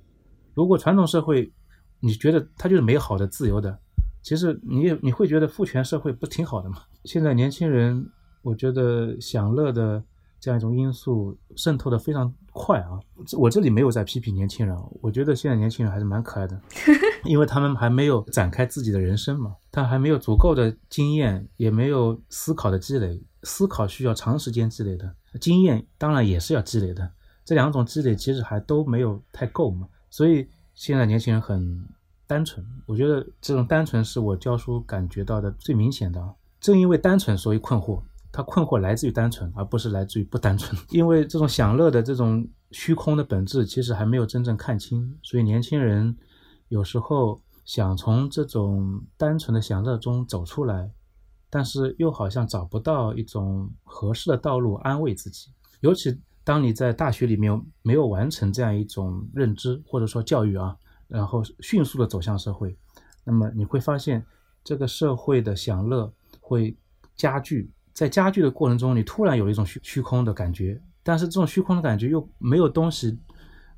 [0.54, 1.52] 如果传统社会
[2.00, 3.78] 你觉得它就是美好的、自由的，
[4.22, 6.78] 其实你也你会觉得父权社会不挺好的吗？
[7.04, 8.10] 现在年轻人，
[8.42, 10.02] 我觉得享乐的
[10.48, 12.98] 这样一种因素渗透的非常快啊。
[13.38, 16.58] 我这里没有在批评年轻人，我觉得现在年轻人还是蛮可爱的，
[17.26, 23.22] 因为他们还没有展开自己的人生嘛，他还没有足够的经验，也没有思考的积累。
[23.44, 27.12] 思考需要长时间积累的经验，当然也是要积累的。
[27.44, 31.86] 这两种积累其实还都没有太够嘛，所以现在年轻人很
[32.26, 32.66] 单纯。
[32.86, 36.36] 我觉得这种单纯是我教书感觉到的最明显的。
[36.62, 38.02] 正因为单纯，所以困惑。
[38.38, 40.80] 他困惑来自于单纯，而不是来自于不单纯。
[40.92, 45.18] 因为这种享乐的这种虚空的本质，其实还没有真正看清。
[45.24, 46.16] 所以年轻人
[46.68, 50.92] 有时候想从这种单纯的享乐中走出来。
[51.50, 60.76] 但是又好像找不到一种合适的道路安慰自己，尤其当你在大学里面没有完成这样一种认知或者说教育啊，
[61.08, 62.78] 然后迅速的走向社会，
[63.24, 64.24] 那么你会发现
[64.62, 66.78] 这个社会的享乐会
[67.16, 73.18] 加剧，在加剧的过程中，你突然有一种虚虚空的感觉，但是这种虚空的感觉又没有东西，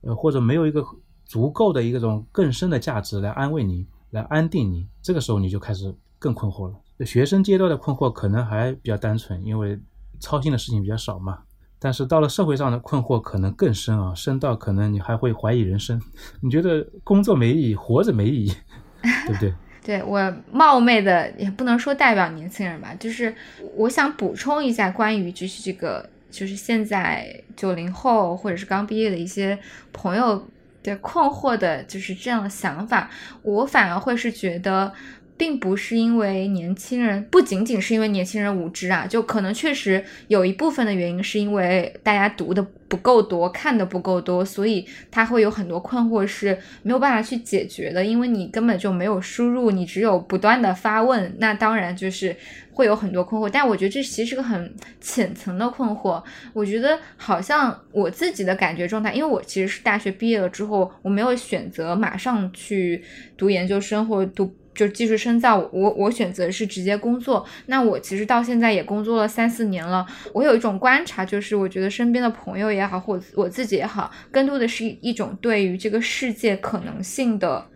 [0.02, 0.86] 呃，或者没有一个
[1.24, 7.06] 足够的一个种更深的价值来安慰你，来安定你，这个时候你就开始更困惑了。
[7.06, 9.80] 学生阶段的困惑可能还比较单纯，因为
[10.20, 11.40] 操心的事情比较少嘛。
[11.80, 15.98] 但是到了社会上的困惑可能更深啊，深到可能你还会怀疑人生。
[16.44, 18.54] 你觉得工作没意义，活着没意义，
[19.26, 19.54] 对不对？
[19.90, 23.34] 对我冒昧的也不能说代表年轻人吧，就是
[23.76, 29.58] 我想补充一下关于就是这个就是现在九零后或者是刚毕业的一些
[29.92, 30.48] 朋友
[30.84, 33.10] 的困惑的，就是这样的想法。
[33.42, 34.94] 我反而会是觉得。
[35.40, 52.36] 并不是因为年轻人，不仅仅是因为年轻人无知啊，就可能确实有一部分的原因是因为大家读的不够多，看的不够多，所以他会有很多困惑是没有办法去解决的，因为你根本就没有输入，你只有不断的发问，那当然就是
[52.74, 53.50] 会有很多困惑。
[53.50, 56.22] 但我觉得这其实是个很浅层的困惑。
[56.52, 63.02] 我觉得好像我自己的感觉状态，因为我其实是大学毕业了之后，我没有选择马上去
[63.38, 64.54] 读研究生或读。
[64.80, 67.46] 就继续深造，我我选择是直接工作。
[67.66, 70.06] 那我其实到现在也工作了三四年了。
[70.34, 77.68] 我有一种观察，就是我觉得身边的朋友也好，或我自己也好，更多的是一种对于这个世界可能性的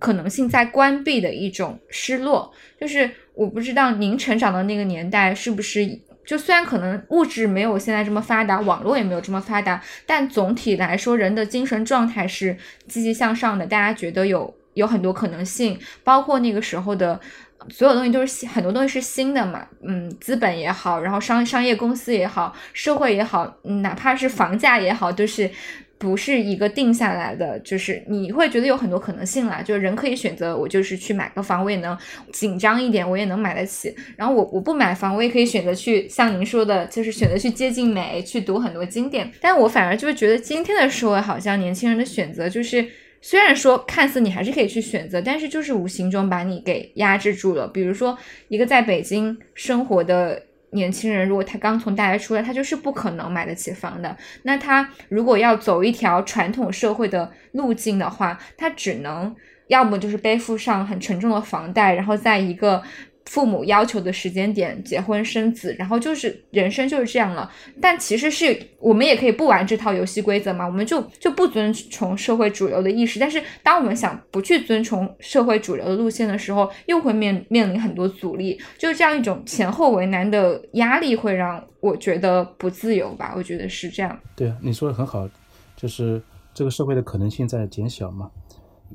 [0.00, 2.52] 可能性在关闭的一种失落。
[2.80, 5.86] 就是我不知道您成长的那个年代是不是，
[6.26, 12.56] 就虽然可能物质没有现在这么发达，网络也没有这么发达，但总体来说，人的精神状态是
[12.88, 13.64] 积极向上的。
[13.64, 14.57] 大家觉得有。
[14.78, 17.20] 有很多可能性，包括那个时候的
[17.68, 25.50] 所有东西都是很多东西是新的嘛，嗯，资本也好，然后商商业公司也好，社会也好，哪怕是房价也好，都是
[25.98, 29.60] 不是一个定下来的，就是你会觉得有很多可能性啦。
[29.60, 31.98] 就是人可以选择，我就是去买个房，我也能
[32.32, 33.92] 紧张一点，我也能买得起。
[34.16, 39.28] 然后我我不买房，我也可以选择去像您说的，就是选择去接近美，去读很多经典。
[39.40, 42.88] 但我反而就是觉得今天的社会好像年轻人的选择就是。
[43.20, 47.66] 虽然说看似你还是可以去选择，但是就是无形中把你给压制住了。
[47.68, 48.16] 比如说，
[48.48, 54.16] 一个在北京生活的年轻人，如果他刚从大学出来，他就是不可能买得起房的。
[54.42, 59.34] 那他如果要走一条传统社会的路径的话，他只能
[59.66, 62.82] 要么就是背负上很沉重的房贷，然后在一个。
[63.28, 67.50] 父母要求的时间点结婚生子，然后就是人生就是这样了。
[67.78, 73.20] 但其实是我们也可以不玩这套游戏规则嘛，我们就就不遵从社会主流的意识。
[73.20, 78.58] 但是当我们想不去遵从社会主流的路线的时候，又会面面临很多阻力。
[78.78, 83.34] 就是这样一种前后为难的压力，会让我觉得不自由吧？
[83.36, 84.18] 我觉得是这样。
[84.34, 85.28] 对啊，你说的很好，
[85.76, 86.20] 就是
[86.54, 88.30] 这个社会的可能性在减小嘛，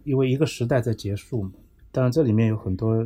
[0.03, 1.51] 因为一个时代在结束嘛。
[1.91, 3.05] 当然这里面有很多。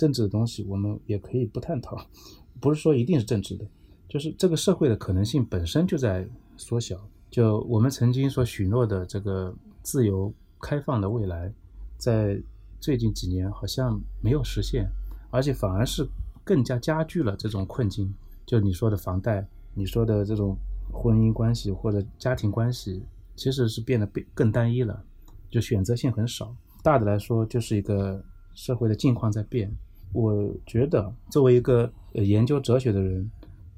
[0.00, 1.94] 政治的东西我们也可以不探讨，
[2.58, 3.66] 不是说一定是政治的，
[4.08, 6.26] 就是这个社会的可能性本身就在
[6.56, 6.98] 缩小。
[7.30, 11.52] 就我们曾经所许诺的这个自由开放的未来，
[11.98, 12.40] 在
[12.80, 14.88] 最近几年好像没有实现，
[15.30, 16.08] 而且反而是
[16.42, 18.10] 更加加剧了这种困境。
[18.46, 20.56] 就你说的房贷，你说的这种
[20.90, 23.02] 婚姻关系或者家庭关系，
[23.36, 25.04] 其实是变得变更单一了，
[25.50, 26.56] 就选择性很少。
[26.82, 28.24] 大的来说，就是一个
[28.54, 29.70] 社会的境况在变。
[30.12, 33.30] 我觉得，作为一个呃研究哲学的人，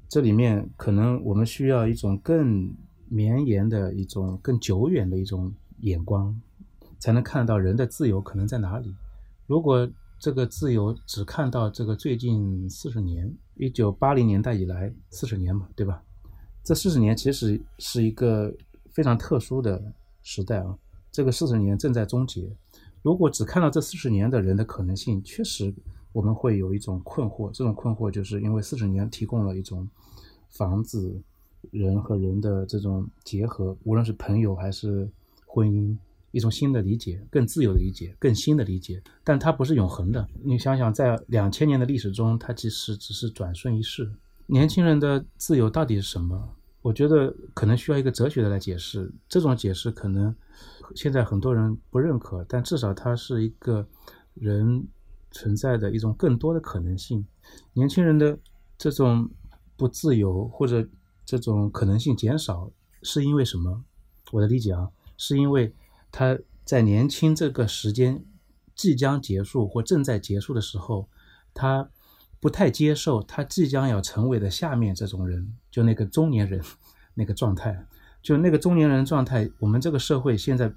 [0.09, 2.73] 这里面可能我们需要一种更
[3.07, 6.35] 绵延的一种、更久远的一种眼光，
[6.97, 8.95] 才能看到人的自由可能在哪里。
[9.45, 16.01] 如果这个自由只看到这个最近四十年，一九八零年代以来四十年嘛，对吧？
[16.63, 18.51] 这四十年其实是一个
[18.89, 19.79] 非常特殊的
[20.23, 20.75] 时代啊，
[21.11, 22.49] 这个四十年正在终结。
[23.03, 25.71] 如果只看到这四十年的人的可能性，确实。
[26.13, 29.89] 我们会有一种困惑，这种困惑就是因为四十年提供了一种
[30.51, 31.19] 房子、
[31.71, 35.09] 人和人的这种结合，无论是朋友还是
[35.47, 35.97] 婚姻，
[36.31, 39.01] 一种新的理解，更自由的理解，更新的理解。
[39.23, 40.27] 但它不是永恒的。
[40.43, 44.07] 你想想，在两千年的历史中，它其实只是转瞬一逝。
[44.45, 46.47] 年轻人的自由到底是什么？
[46.83, 49.11] 我觉得可能需要一个哲学的来解释。
[49.27, 50.35] 这种解释可能
[50.93, 53.87] 现在很多人不认可，但至少它是一个
[54.35, 54.87] 人。
[55.33, 57.27] 存在的一种更多的可能性，
[57.73, 58.39] 年轻人的
[58.77, 59.29] 这种
[59.75, 60.87] 不自由或者
[61.25, 62.71] 这种可能性减少，
[63.01, 63.83] 是因为什么？
[64.31, 65.73] 我的理解啊，是因为
[66.11, 68.23] 他在年轻这个时间
[68.75, 71.09] 即将结束或正在结束的时候，
[71.53, 71.89] 他
[72.39, 76.61] 不太接受他即将要成为的下面这种人，就那个中年人
[77.15, 77.85] 那个状态，
[78.21, 80.71] 就那个中年人状态，我们这个社会现在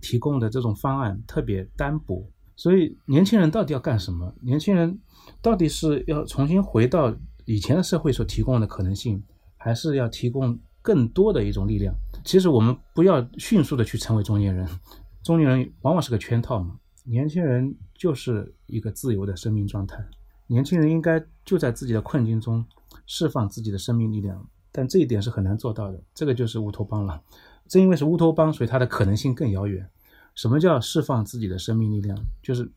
[0.00, 2.28] 提供的这种方案特别单薄。
[2.56, 4.32] 所以，年轻人到底要干什么？
[4.40, 4.98] 年轻人
[5.42, 9.22] 到底是要重新回到以前的社会所提供的可能性，
[9.56, 11.94] 还是要提供更多的一种力量？
[12.24, 14.68] 其实，我们不要迅速的去成为中年人，
[15.22, 16.78] 中年人往往是个圈套嘛。
[17.04, 20.02] 年轻人就是一个自由的生命状态，
[20.46, 22.64] 年轻人应该就在自己的困境中
[23.06, 26.02] 释放自己的生命力量，但这一点是很难做到的。
[26.14, 27.22] 这个就是乌托邦了。
[27.66, 29.86] 正因为是乌托邦，所以它的可能性更遥远。
[30.34, 32.18] 什么叫释放自己的生命力量？
[32.42, 32.70] 就是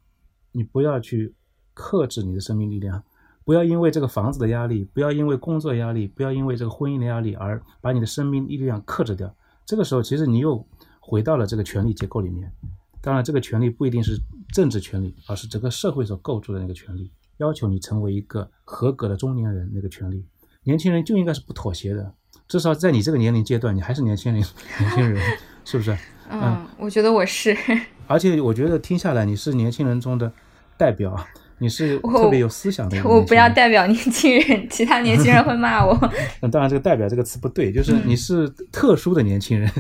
[0.51, 1.34] 你不要去
[1.74, 3.03] 克制你的生命力量，
[3.43, 9.34] 不要因为这个房子的压力，不要因为工作压力，不要因为这个婚姻的压力而把你的生命力量克制掉。
[9.66, 10.66] 这个时候，其实你又
[10.99, 12.51] 回到了这个权力结构里面。
[13.01, 14.20] 当然，这个权利不一定是
[14.53, 20.26] 政治权利，而是整个社会所构筑的那个权利，要求你成为一个合格的中年人那个权利。
[20.64, 22.14] 年轻人就应该是不妥协的，
[22.47, 24.43] 至少在你这个年龄阶段，你还是年轻人，
[24.80, 25.22] 年轻人，
[25.64, 25.97] 是不是？
[26.30, 27.56] 嗯，我觉得我是，
[28.08, 30.32] 而且我觉得听下来你是年轻人中的
[30.78, 31.18] 代表，
[31.60, 33.06] 你是特别有思想的人。
[33.06, 35.98] 我不要代表年轻人， 其他年轻人会骂我。
[36.42, 39.72] 那 当然，这个“代表”这个词不对，就是你是特殊的年轻人。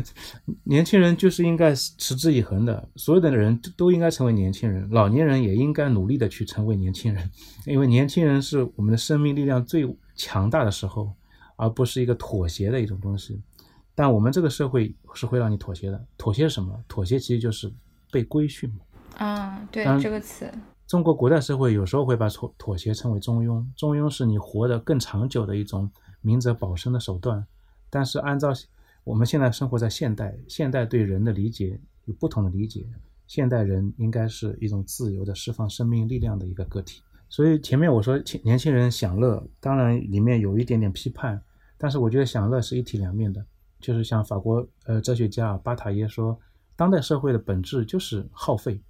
[0.63, 7.29] 年轻人就是应该持之以恒的，所有的人都应该成为年轻人，老年人也应该努力的去成为年轻人，
[7.65, 11.11] 因为年轻人是我们的生命力量最强大的时候，
[11.57, 13.39] 而不是一个妥协的一种东西。
[13.97, 16.83] 但我们这个社会是会让你妥协的，妥协是什么？
[16.87, 17.73] 妥协其实就是
[18.11, 18.81] 被规训嘛。
[19.17, 20.47] 啊，对这个词。
[20.85, 25.89] 中国古代社会有时候会把妥妥协称为中庸，中庸是你活得更长久的一种
[26.21, 27.43] 明哲保身的手段。
[27.89, 28.53] 但是按照
[29.03, 32.85] 我们现在生活在现代，现代对人的理解有不同的理解，
[33.25, 37.01] 现代人应该是一种自由的释放生命力量的一个个体。
[37.29, 41.41] 所以前面我说年轻人享乐，当然里面有一点点批判，
[41.79, 43.43] 但是我觉得享乐是一体两面的。
[43.79, 46.37] 就是像法国呃哲学家巴塔耶说，
[46.75, 48.81] 当代社会的本质就是耗费，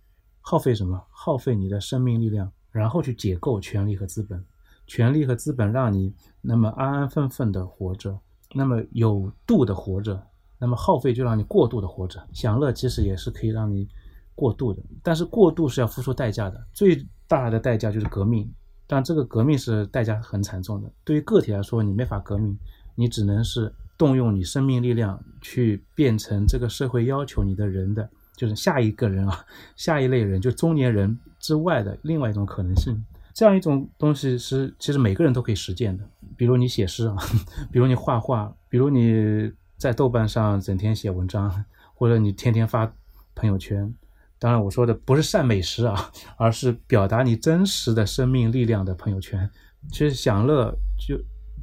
[0.41, 1.01] 耗费什么？
[1.09, 4.43] 耗费你的生命力量，然后去解构权力和资本。
[4.85, 8.17] 权力和资本让你那么安安分分的活着，
[8.53, 10.21] 那么有度的活着，
[10.57, 12.25] 那么耗费就让你过度的活着。
[12.31, 13.85] 享乐其实也是可以让你
[14.33, 18.49] 过度的，但是过度是要付出代价的，最大的代价就是革命。
[18.89, 20.89] 但这个革命是代价很惨重的。
[21.03, 22.57] 对于个体来说，你没法革命，
[22.95, 29.45] 你只能是动用你生命力量去变成这个社会要求你的人的，就是下一个人啊，
[29.75, 33.03] 下一类人，就中年人之外的另外一种可能性。
[33.33, 36.03] 这样一种东西是其实每个人都可以实践的，
[36.35, 37.15] 比如你写诗啊，
[37.71, 42.91] 比如你画画，比如你在豆瓣上整天写文章，或者你天天发
[43.35, 43.93] 朋友圈。
[44.39, 49.49] 当然，我说的不是晒美食啊，而是表达你真实的生命力量的朋友圈。
[49.91, 51.15] 其实享乐就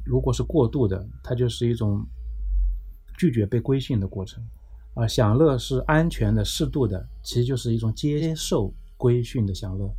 [0.05, 2.05] 如果是过度的，它就是一种
[3.17, 4.41] 拒绝被规训的过程；
[4.93, 9.89] 啊享乐是安全的、适度的，其实就是一种接受规训的享乐。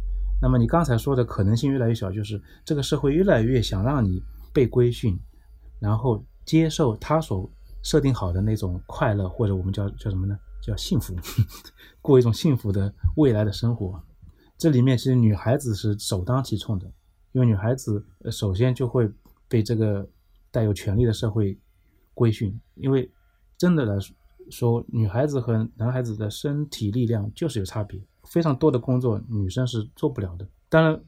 [0.40, 5.18] 那么你刚才说的可能性越来越小，就是这个社会越来越想让你被规训，
[5.80, 7.50] 然后接受他所
[7.82, 10.38] 设定好的那种快乐，或者我们叫叫什么呢？
[10.62, 11.14] 叫幸福，
[12.02, 14.02] 过一种幸福的未来的生活。
[14.58, 16.86] 这里面其实女孩子是首当其冲的，
[17.32, 19.08] 因为女孩子首先就会
[19.48, 20.06] 被这个
[20.50, 21.56] 带有权力的社会
[22.16, 22.58] 规训。
[22.74, 23.08] 因为
[23.56, 23.96] 真的来
[24.50, 28.00] 说，女孩子和男孩子的身体力量就是有差别。
[28.24, 30.48] 非常多的工作，女生是做不了的。
[30.68, 31.00] 当然，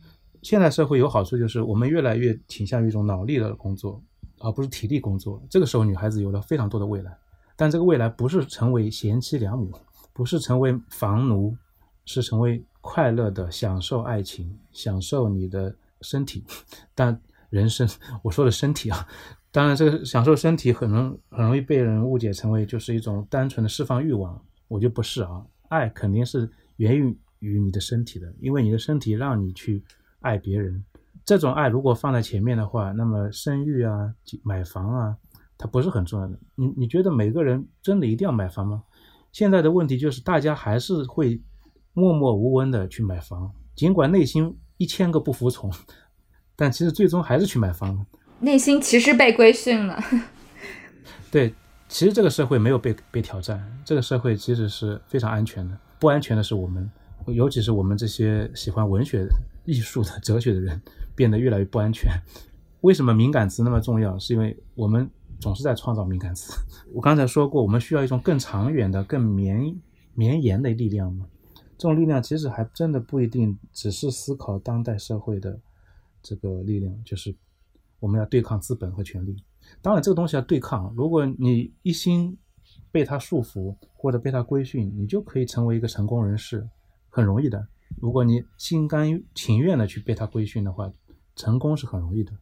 [0.42, 4.00] 现在社会有好处，就是我们越来越倾向于一种脑力的工作，
[4.38, 5.42] 而不是体力工作。
[5.50, 7.18] 这个时候，女孩子有了非常多的未来。
[7.56, 9.72] 但这个未来不是成为贤妻良母，
[10.12, 11.56] 不是成为房奴，
[12.04, 16.44] 是成为快乐的享受爱情，享受你的身体。
[16.94, 17.88] 但人生，
[18.22, 19.09] 我说的身体啊，
[19.51, 24.40] 当然这个享受身体，可能很容易被人误解成为就是一种单纯的释放欲望。
[24.68, 26.51] 我觉得不是啊，爱肯定是。
[26.78, 29.82] 源于于你的身体的，因为你的身体让你去
[30.20, 30.84] 爱别人，
[31.24, 35.16] 这种爱如果放在前面的话，那么生育啊、买房啊，
[35.57, 36.38] 它不是很重要的。
[36.55, 38.84] 你你觉得每个人真的一定要买房吗？
[39.32, 41.42] 现在的问题就是大家还是会
[41.94, 45.68] 默默无闻的去买房，尽管内心一千个不服从，
[46.55, 48.07] 但其实最终还是去买房。
[48.41, 50.03] 内心其实被规训了。
[51.30, 51.55] 对，
[51.89, 55.78] 其实这个社会没有被被挑战，这个社会其实是非常安全的。
[55.99, 56.91] 不安全的是我们，
[57.26, 59.26] 尤其是我们这些喜欢文学、
[59.64, 60.80] 艺术的、哲学的人，
[61.14, 62.11] 变得越来越不安全。
[62.82, 64.18] 为什么敏感词那么重要？
[64.18, 65.11] 是因为我们
[65.41, 66.53] 总是在创造敏感词。
[66.95, 69.76] 我刚才说过，我们需要一种更长远的、更绵
[70.14, 71.26] 绵延的力量嘛。
[71.76, 75.59] 这种力量其实还真的不一定只是思考当代社会的
[76.22, 77.34] 这个力量，就是
[78.01, 79.36] 我们要对抗资本和权力。
[79.82, 80.92] 当然，这个东西要对抗。
[80.96, 82.36] 如果你一心
[82.90, 86.66] 被他束缚或者被他规训，你就可以成为一个成功人士，
[87.09, 87.66] 很容易的。
[88.01, 90.90] 如果你心甘情愿的去被他规训的话，
[91.36, 92.32] 成功是很容易的。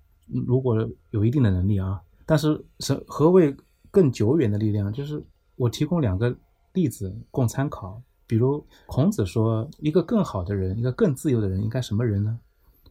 [0.46, 3.54] 如果有一定的能力啊，但是是何谓
[3.90, 4.92] 更久远的力量？
[4.92, 5.22] 就是
[5.56, 6.36] 我提供两个
[6.72, 8.00] 例子供参考。
[8.28, 12.36] 比如孔子说，一个更好的人，一个更自由的人，应该什么人呢？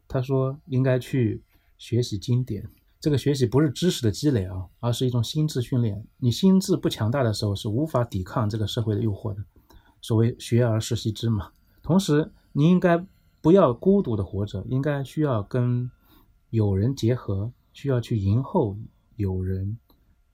[0.08, 1.42] 他说，应该去
[1.86, 2.68] 学习经典。
[3.00, 6.04] 这个学习不是知识的积累啊，而是一种心智训练。
[6.18, 9.44] 你心智不强大的时候，是无法抵抗这个社会的诱惑的。
[10.02, 11.52] 所谓“学而时习之”嘛。
[11.84, 13.06] 同时，你应该
[13.40, 15.92] 不要孤独的活着，应该需要跟
[16.50, 18.76] 友人结合，需要去迎候
[19.18, 19.78] 友人、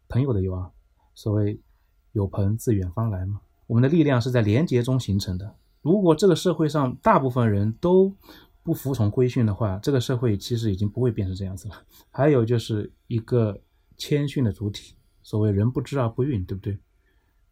[0.08, 0.72] 朋友的友啊。
[1.14, 1.60] 所谓
[2.14, 3.42] “有朋自远方来”嘛。
[3.68, 5.54] 我们的力量是在连结中形成的。
[5.82, 8.16] 如果这个社会上大部分人都
[8.64, 11.76] 不服从规训的话，这个社会其实已经不会变成这样子了。
[12.12, 13.60] 还有就是一个
[13.98, 16.78] 谦逊的主体，所谓“人不知而不愠”，对不对？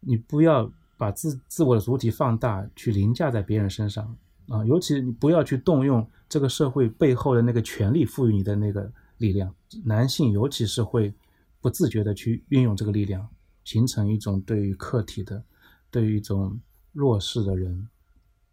[0.00, 4.16] 你不要把自自我的主体放大，去凌驾在别人身上
[4.48, 4.64] 啊！
[4.64, 9.52] 尤其你不要去动用这个社会背后的那个权力赋予你的那个力量。
[9.84, 11.12] 男性尤其是会
[11.60, 13.28] 不自觉的去运用这个力量，
[13.64, 15.42] 形成一种对于客体的、
[15.90, 16.58] 对于一种
[16.92, 17.88] 弱势的人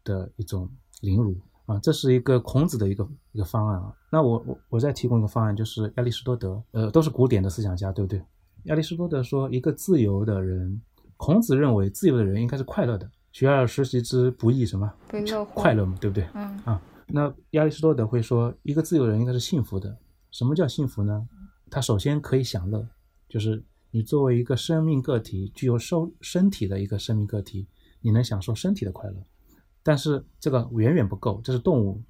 [0.04, 0.70] 的一种
[1.02, 1.36] 凌辱。
[1.68, 3.94] 啊，这是一个孔子的一个一个方案啊。
[4.12, 8.20] 那我我我再提供一个方案，就是亚里士多德，呃，都是古典的思想家，对不对？
[8.64, 10.82] 亚里士多德说，一个自由的人，
[11.16, 13.08] 孔子认为自由的人应该是快乐的。
[13.34, 14.92] 学而时习之，不亦什么？
[15.54, 16.28] 快乐嘛，对不对？
[16.34, 19.96] 嗯啊，那亚里士多德会说，一个自由的人应该是幸福的。
[20.32, 21.28] 什么叫幸福呢？
[21.70, 22.88] 他首先可以享乐，
[23.28, 23.62] 就是
[23.92, 27.68] 你作为一个生命个体，具有受身体的一个生命个体，
[28.02, 29.16] 你能享受身体的快乐。
[29.88, 32.04] 但是这个远远不够，这是动物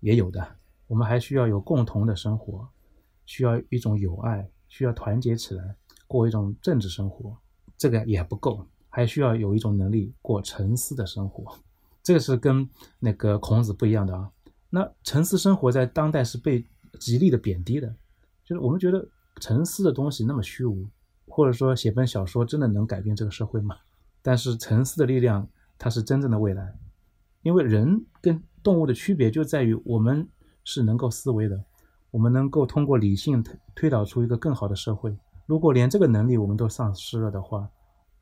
[0.00, 0.56] 也有的。
[0.86, 2.66] 我们还需要有共同的生活，
[3.26, 7.36] 需要一种友爱，需要团结起来过一种政治生活。
[7.76, 11.54] 这个也不够，还需要有一种能力过沉思的生活。
[12.02, 12.66] 这个是跟
[12.98, 14.30] 那个孔子不一样的啊。
[14.70, 16.64] 那沉思生活在当代是被
[16.98, 17.94] 极力的贬低的，
[18.46, 19.06] 就是我们觉得
[19.42, 20.88] 沉思的东西那么虚无，
[21.28, 23.76] 或者说写本小说真的能改变这个社会吗？
[24.22, 25.46] 但是沉思的力量，
[25.76, 26.74] 它是真正的未来，
[27.42, 30.28] 因为人跟动物的区别就在于我们
[30.64, 31.64] 是能够思维的，
[32.10, 35.16] 我们能够通过理性推推导出一个更好的社会。
[35.46, 37.68] 如果连这个能力我们都丧失了的话，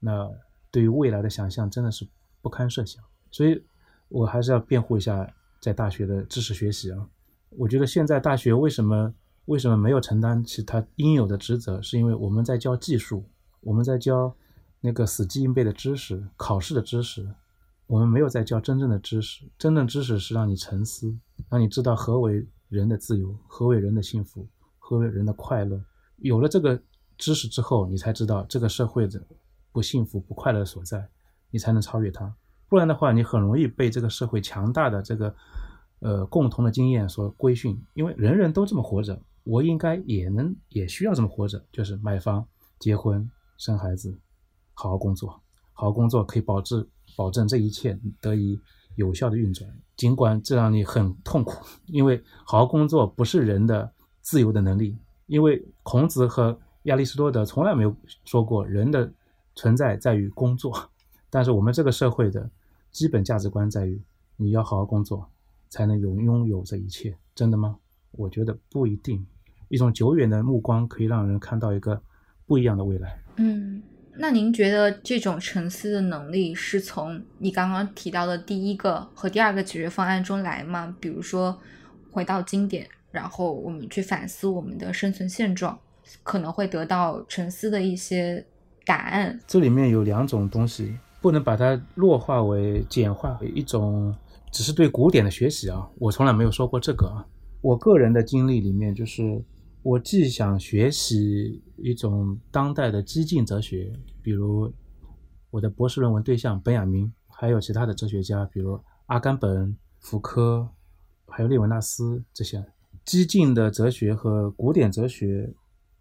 [0.00, 0.30] 那
[0.70, 2.06] 对于未来的想象真的是
[2.40, 3.02] 不堪设想。
[3.30, 3.62] 所以，
[4.08, 5.28] 我还是要辩护一下
[5.60, 7.08] 在大学的知识学习啊。
[7.50, 9.12] 我觉得现在大学为什么
[9.46, 13.24] 为什么没有承担起它应有的职责，是因为我们在教技术，
[13.60, 14.34] 我们在教。
[14.80, 17.28] 那个死记硬背的知识，考试的知识，
[17.88, 19.44] 我们没有在教真正的知识。
[19.58, 21.12] 真正知识是让你沉思，
[21.48, 24.46] 让你知道何为人的自由，何为人的幸福，
[24.78, 25.82] 何为人的快乐。
[26.18, 26.80] 有了这个
[27.16, 29.20] 知识之后，你才知道这个社会的
[29.72, 31.08] 不幸福、不快乐所在，
[31.50, 32.32] 你才能超越它。
[32.68, 35.34] 不然的话，你很容易被这个社会强大的这个
[36.00, 37.82] 呃共同的经验所规训。
[37.94, 42.46] 因为人人都这么活着，我应该也能也需要这么活着，就是买房、
[42.78, 44.14] 结婚、生孩子。
[44.74, 45.42] 好好工作，
[45.78, 46.84] 好好工作可以保质
[47.16, 48.58] 保证这一切得以
[48.96, 49.70] 有效的运转。
[49.96, 53.88] 尽管这让你很痛苦，因为好好工作不是人的
[54.20, 54.98] 自由的能力。
[55.26, 59.08] 因为孔子和亚里士多德从来没有说过人的
[59.54, 60.76] 存在在于工作，
[61.30, 62.50] 但是我们这个社会的
[62.90, 64.02] 基本价值观在于
[64.36, 65.24] 你要好好工作
[65.68, 67.16] 才能有拥有这一切。
[67.36, 67.76] 真的吗？
[68.10, 69.24] 我觉得不一定。
[69.68, 72.02] 一种久远的目光可以让人看到一个
[72.46, 73.22] 不一样的未来。
[73.36, 73.80] 嗯。
[74.20, 80.92] 那您觉得这种沉思的能力是从你刚刚提到的第一个和第二个解决方案中来吗？
[80.98, 81.56] 比如说
[82.10, 85.78] 回到经典，然后我们去反思我们的生存现状，
[86.24, 88.44] 可能会得到沉思的一些
[88.84, 89.38] 答案。
[89.46, 94.12] 这里面有两种东西，不能把它弱化为、简化为一种，
[94.50, 95.88] 只是对古典的学习啊。
[95.96, 97.24] 我从来没有说过这个啊。
[97.60, 99.40] 我个人的经历里面就是。
[99.88, 104.70] 我既想学习一种当代的激进哲学，比如
[105.50, 110.68] 我的博士论文对象本雅明，还有其他的哲学家，比如阿甘本、福柯，
[111.28, 112.62] 还有列维纳斯这些
[113.06, 115.54] 激进的哲学和古典哲学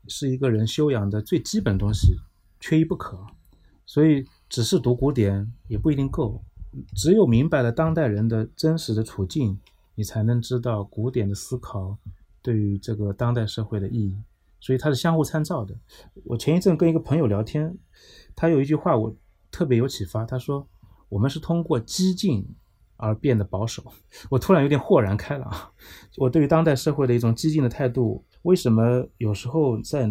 [0.09, 2.13] 是一个人修养的最基本东西，
[2.59, 3.17] 缺一不可。
[3.85, 6.43] 所以，只是读古典也不一定够，
[6.93, 9.57] 只有明白了当代人的真实的处境，
[9.95, 11.97] 你才能知道古典的思考。
[12.47, 14.15] 对于这个当代社会的意义，
[14.61, 15.75] 所以它是相互参照的。
[16.23, 17.77] 我前一阵跟一个朋友聊天，
[18.37, 19.13] 他有一句话我
[19.51, 20.23] 特别有启发。
[20.23, 20.65] 他说
[21.09, 22.47] ：“我们是通过激进
[22.95, 23.83] 而变得保守。”
[24.31, 25.51] 我突然有点豁然开朗。
[26.15, 30.09] 我对于当代社会的一种激进的态度，为什么有时候在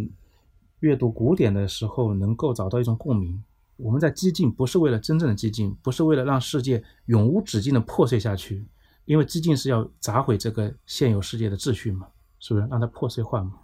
[0.80, 3.42] 阅读古典的时候能够找到一种共鸣？
[3.78, 8.66] 我们在激进不是为了真正的激进，不是为了让世界永无止境的破碎下去，
[9.06, 12.06] 因为激进是要砸毁这个现有世界的秩序嘛。
[12.46, 13.54] 是不是让它破碎化嘛？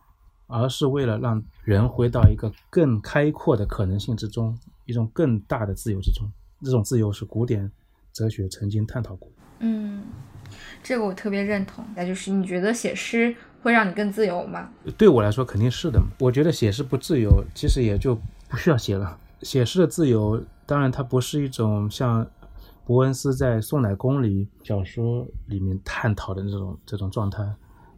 [0.49, 6.29] 而是为了让人回到一个更开阔的可能性之中，一种更大的自由之中。
[6.65, 7.71] 这种自由是古典
[8.13, 9.31] 哲学曾经探讨过。
[9.61, 10.03] 嗯，
[10.83, 11.85] 这个我特别认同。
[11.95, 14.69] 那就是你觉得写诗会让你更自由吗？
[14.99, 16.03] 对我来说肯定是的。
[16.19, 18.19] 我觉得写诗不自由，其实也就
[18.49, 19.17] 不需要写了。
[19.43, 22.29] 写诗的自由，当然它不是一种像
[22.85, 27.49] 伯恩斯在《送奶工》里小说里面探讨的那种这种状态。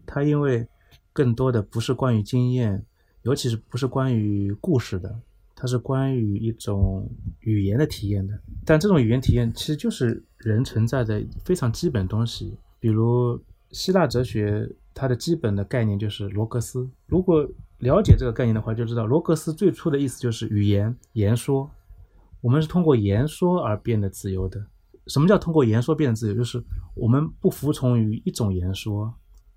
[0.07, 0.69] 他因为
[1.15, 2.85] 更多的不是关于经验，
[3.23, 5.19] 尤其是不是关于故事的，
[5.57, 7.09] 它是关于一种
[7.41, 8.39] 语言的体验的。
[8.67, 12.55] 但这种语言体验其实就是人存在的非常基本东西。
[12.79, 13.41] 比如
[13.71, 16.87] 希腊哲学，它的基本的概念就是罗格斯。
[17.07, 17.49] 如果
[17.79, 21.71] 了解这个概念的话，就知道罗格斯最初的意思就是语言言说。
[22.41, 24.63] 我们是通过言说而变得自由的。
[25.07, 26.35] 什么叫通过言说变得自由？
[26.35, 26.63] 就是
[26.95, 29.15] 我们不服从于一种言说。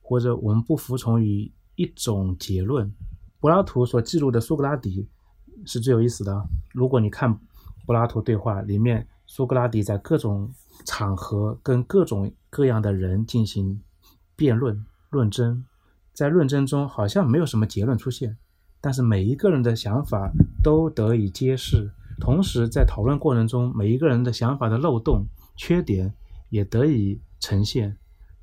[0.08, 2.90] 或者我们不服从于一种结论，
[3.42, 5.06] 柏拉图所记录的苏格拉底
[5.66, 6.46] 是最有意思的。
[6.74, 7.38] 如果你看
[7.86, 10.50] 柏拉图对话里面，苏格拉底在各种
[10.86, 13.82] 场合跟各种各样的人进行
[14.38, 15.66] 辩论、论争，
[16.14, 18.38] 在论争中好像没有什么结论出现，
[18.80, 20.32] 但是每一个人的想法
[20.64, 21.92] 都得以揭示，
[22.22, 25.26] 同时在讨论过程中，每一个人的想法的漏洞、
[25.58, 26.14] 缺点
[26.48, 27.98] 也得以呈现。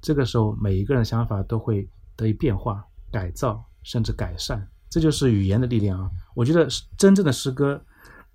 [0.05, 4.69] 这个时候，每一个人想法都会得以变化、改造，甚至改善。
[4.91, 6.11] 这就是语言的力量啊！
[6.35, 6.69] 我觉得
[6.99, 7.83] 真正的诗歌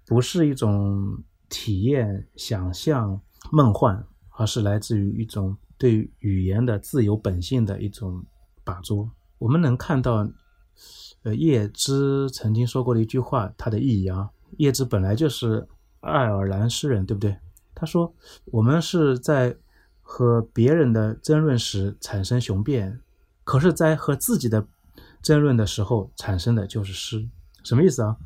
[0.07, 3.21] 不是一种体验、想象、
[3.51, 8.25] 梦幻，而是来自于一种对语言的自由本性的一种
[8.63, 9.07] 把捉。
[9.37, 10.27] 我们能看到，
[11.21, 15.67] 呃，叶芝曾经说过的一句话，它的意义啊，叶芝本来就是
[15.99, 17.37] 爱尔兰诗人，对不对？
[17.75, 18.11] 他说
[18.45, 19.55] 我们是在
[20.11, 22.99] 和别人的争论时产生雄辩，
[23.43, 24.67] 可是，在和自己的
[25.21, 27.29] 争论的时候产生的就是诗。
[27.63, 28.17] 什么意思啊？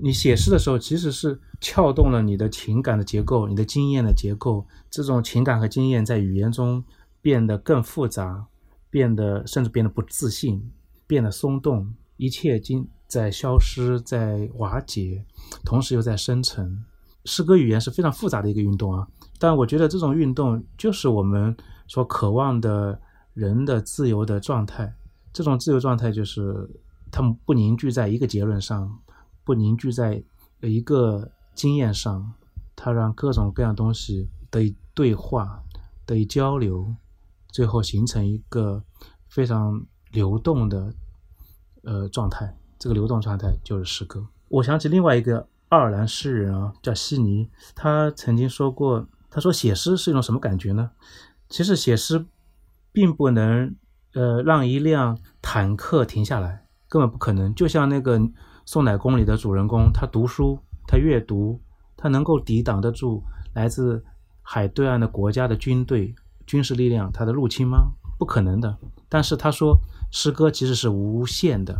[0.00, 4.64] 你写诗的时候，其实是撬动了你的情感的结构，你的经验的结构。
[4.88, 6.82] 这种情感和经验在语言中
[7.20, 8.46] 变得更复杂，
[8.88, 10.70] 变得甚至变得不自信，
[11.08, 11.92] 变得松动。
[12.18, 15.24] 一切经在消失，在瓦解，
[15.64, 16.84] 同时又在生成。
[17.24, 19.08] 诗歌语言是非常复杂的一个运动啊。
[19.42, 21.56] 但我觉得这种运动就是我们
[21.88, 22.96] 所渴望的
[23.34, 24.94] 人的自由的状态。
[25.32, 26.70] 这种自由状态就是
[27.10, 28.96] 他们不凝聚在一个结论上。
[29.42, 30.22] 不凝聚在
[30.60, 32.32] 一个经验上，
[32.76, 35.60] 它让各种各样东西得以对话、
[36.06, 36.94] 得以交流，
[37.48, 38.80] 最后形成一个
[39.26, 40.94] 非常流动的
[41.82, 42.56] 呃状态。
[42.78, 44.24] 这个流动状态就是诗歌。
[44.48, 50.92] 我想起另外一个爱尔兰诗人啊，叫悉尼，他曾经说过，他说写诗是一种什么感觉呢？
[51.48, 52.24] 其实写诗
[52.92, 53.74] 并不能
[54.14, 57.52] 呃让一辆坦克停下来，根本不可能。
[57.52, 58.20] 就像那个。
[58.64, 60.56] 送奶工里的主人公，他读书，
[60.86, 61.60] 他阅读，
[61.96, 63.20] 他能够抵挡得住
[63.54, 64.04] 来自
[64.40, 66.14] 海对岸的国家的军队、
[66.46, 67.88] 军事力量他的入侵吗？
[68.20, 68.78] 不可能的。
[69.08, 69.76] 但是他说，
[70.12, 71.76] 诗歌其实是无限的。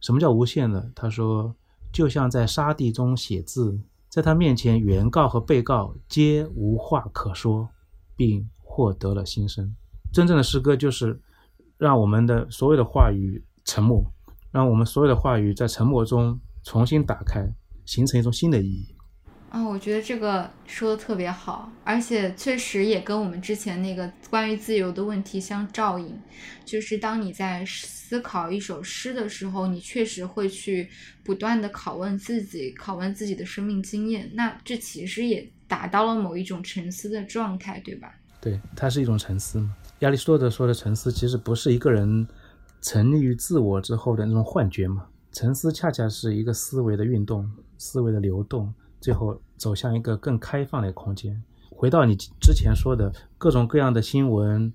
[0.00, 0.90] 什么叫无限的？
[0.96, 1.54] 他说，
[1.92, 3.78] 就像在沙地中写字，
[4.16, 7.68] 在他面前，原告和被告皆无话可说，
[8.16, 9.76] 并获得了新生。
[10.10, 11.20] 真正的诗歌就是
[11.76, 14.02] 让我们的所有的话语沉默。
[14.50, 17.46] 让我们所有的话语在沉默中重新打开，
[17.84, 18.95] 形成一种新的意义。
[19.48, 26.20] 啊，我觉得这个说的特别好，而且确实也跟我们之前那个关于自由的问题相照应。
[26.64, 30.88] 就是当你在思考一首诗的时候，你确实会去
[31.24, 34.30] 不断的拷问自己，拷问自己的生命经验。
[34.34, 38.14] 那这其实也达到了某一种沉思的状态，对吧？
[38.40, 39.74] 对，它是一种沉思嘛。
[40.00, 42.26] 亚里士多德说的沉思，其实不是一个人。
[42.82, 51.42] 沉溺于自我之后的那种幻觉嘛，沉思恰恰是一个思维的运动，思维的流动，最后走向一个更开放的空间。
[51.70, 54.72] 回到你之前说的各种各样的新闻，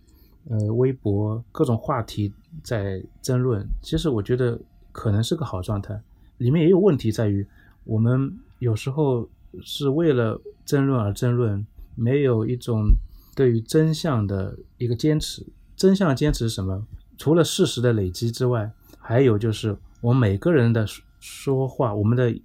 [0.49, 2.31] 呃，微博各种话题
[2.63, 4.59] 在争论，其实我觉得
[4.91, 5.99] 可能是个好状态。
[6.37, 7.45] 里面也有问题在于，
[7.83, 9.27] 我们有时候
[9.61, 11.65] 是为了争论而争论，
[11.95, 12.91] 没有一种
[13.35, 15.45] 对于真相的一个坚持。
[15.75, 16.85] 真相坚持是什么？
[17.17, 20.85] 除了事实的累积之外，还有就是我们每个人的
[21.19, 22.35] 说话，我们的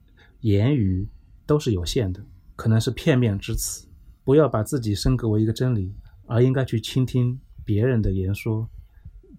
[0.40, 1.07] 言语
[1.47, 2.20] 都是有限的，
[2.56, 3.86] 可能是片面之词。
[4.24, 5.94] 不要把自己升格为一个真理，
[6.27, 8.68] 而应该去倾听别人的言说，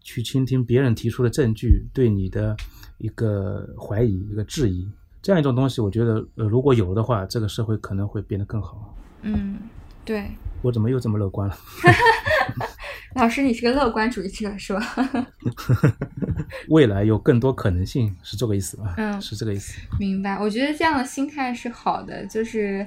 [0.02, 2.56] 去倾听别人提出的证据，对你的
[2.98, 4.90] 一个怀疑、一个质疑。
[5.22, 8.96] 这样一种东西，我觉得，呃，如果有的话，这个社会可能会变得更好。
[9.24, 9.60] 嗯，
[10.06, 10.32] 对。
[10.62, 11.58] 我怎么又这么乐观了？
[13.16, 14.82] 老师，你是个乐观主义者是吧？
[16.70, 18.94] 未来有更多可能性，是这个意思吧？
[18.98, 19.80] 嗯，是这个意思。
[20.00, 22.86] 明白，我觉得这样的心态是好的，就是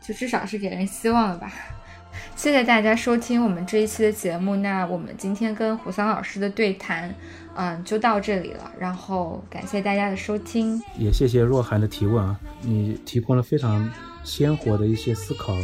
[0.00, 1.52] 就至少是给人希望的吧。
[2.34, 7.14] 谢谢大家收听我们这一期的节目，那我们今天跟胡桑老师的对谈，
[7.54, 8.72] 嗯，就到这里了。
[8.78, 13.88] 然后感谢大家的收听，也谢谢若涵的提问啊，你提供了非常
[14.24, 15.54] 鲜活的一些思考。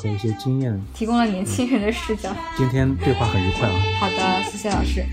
[0.00, 2.30] 和一些经验，提供了年轻人的视角。
[2.56, 3.74] 今天对话很愉快啊！
[3.98, 5.04] 好的，谢谢老师。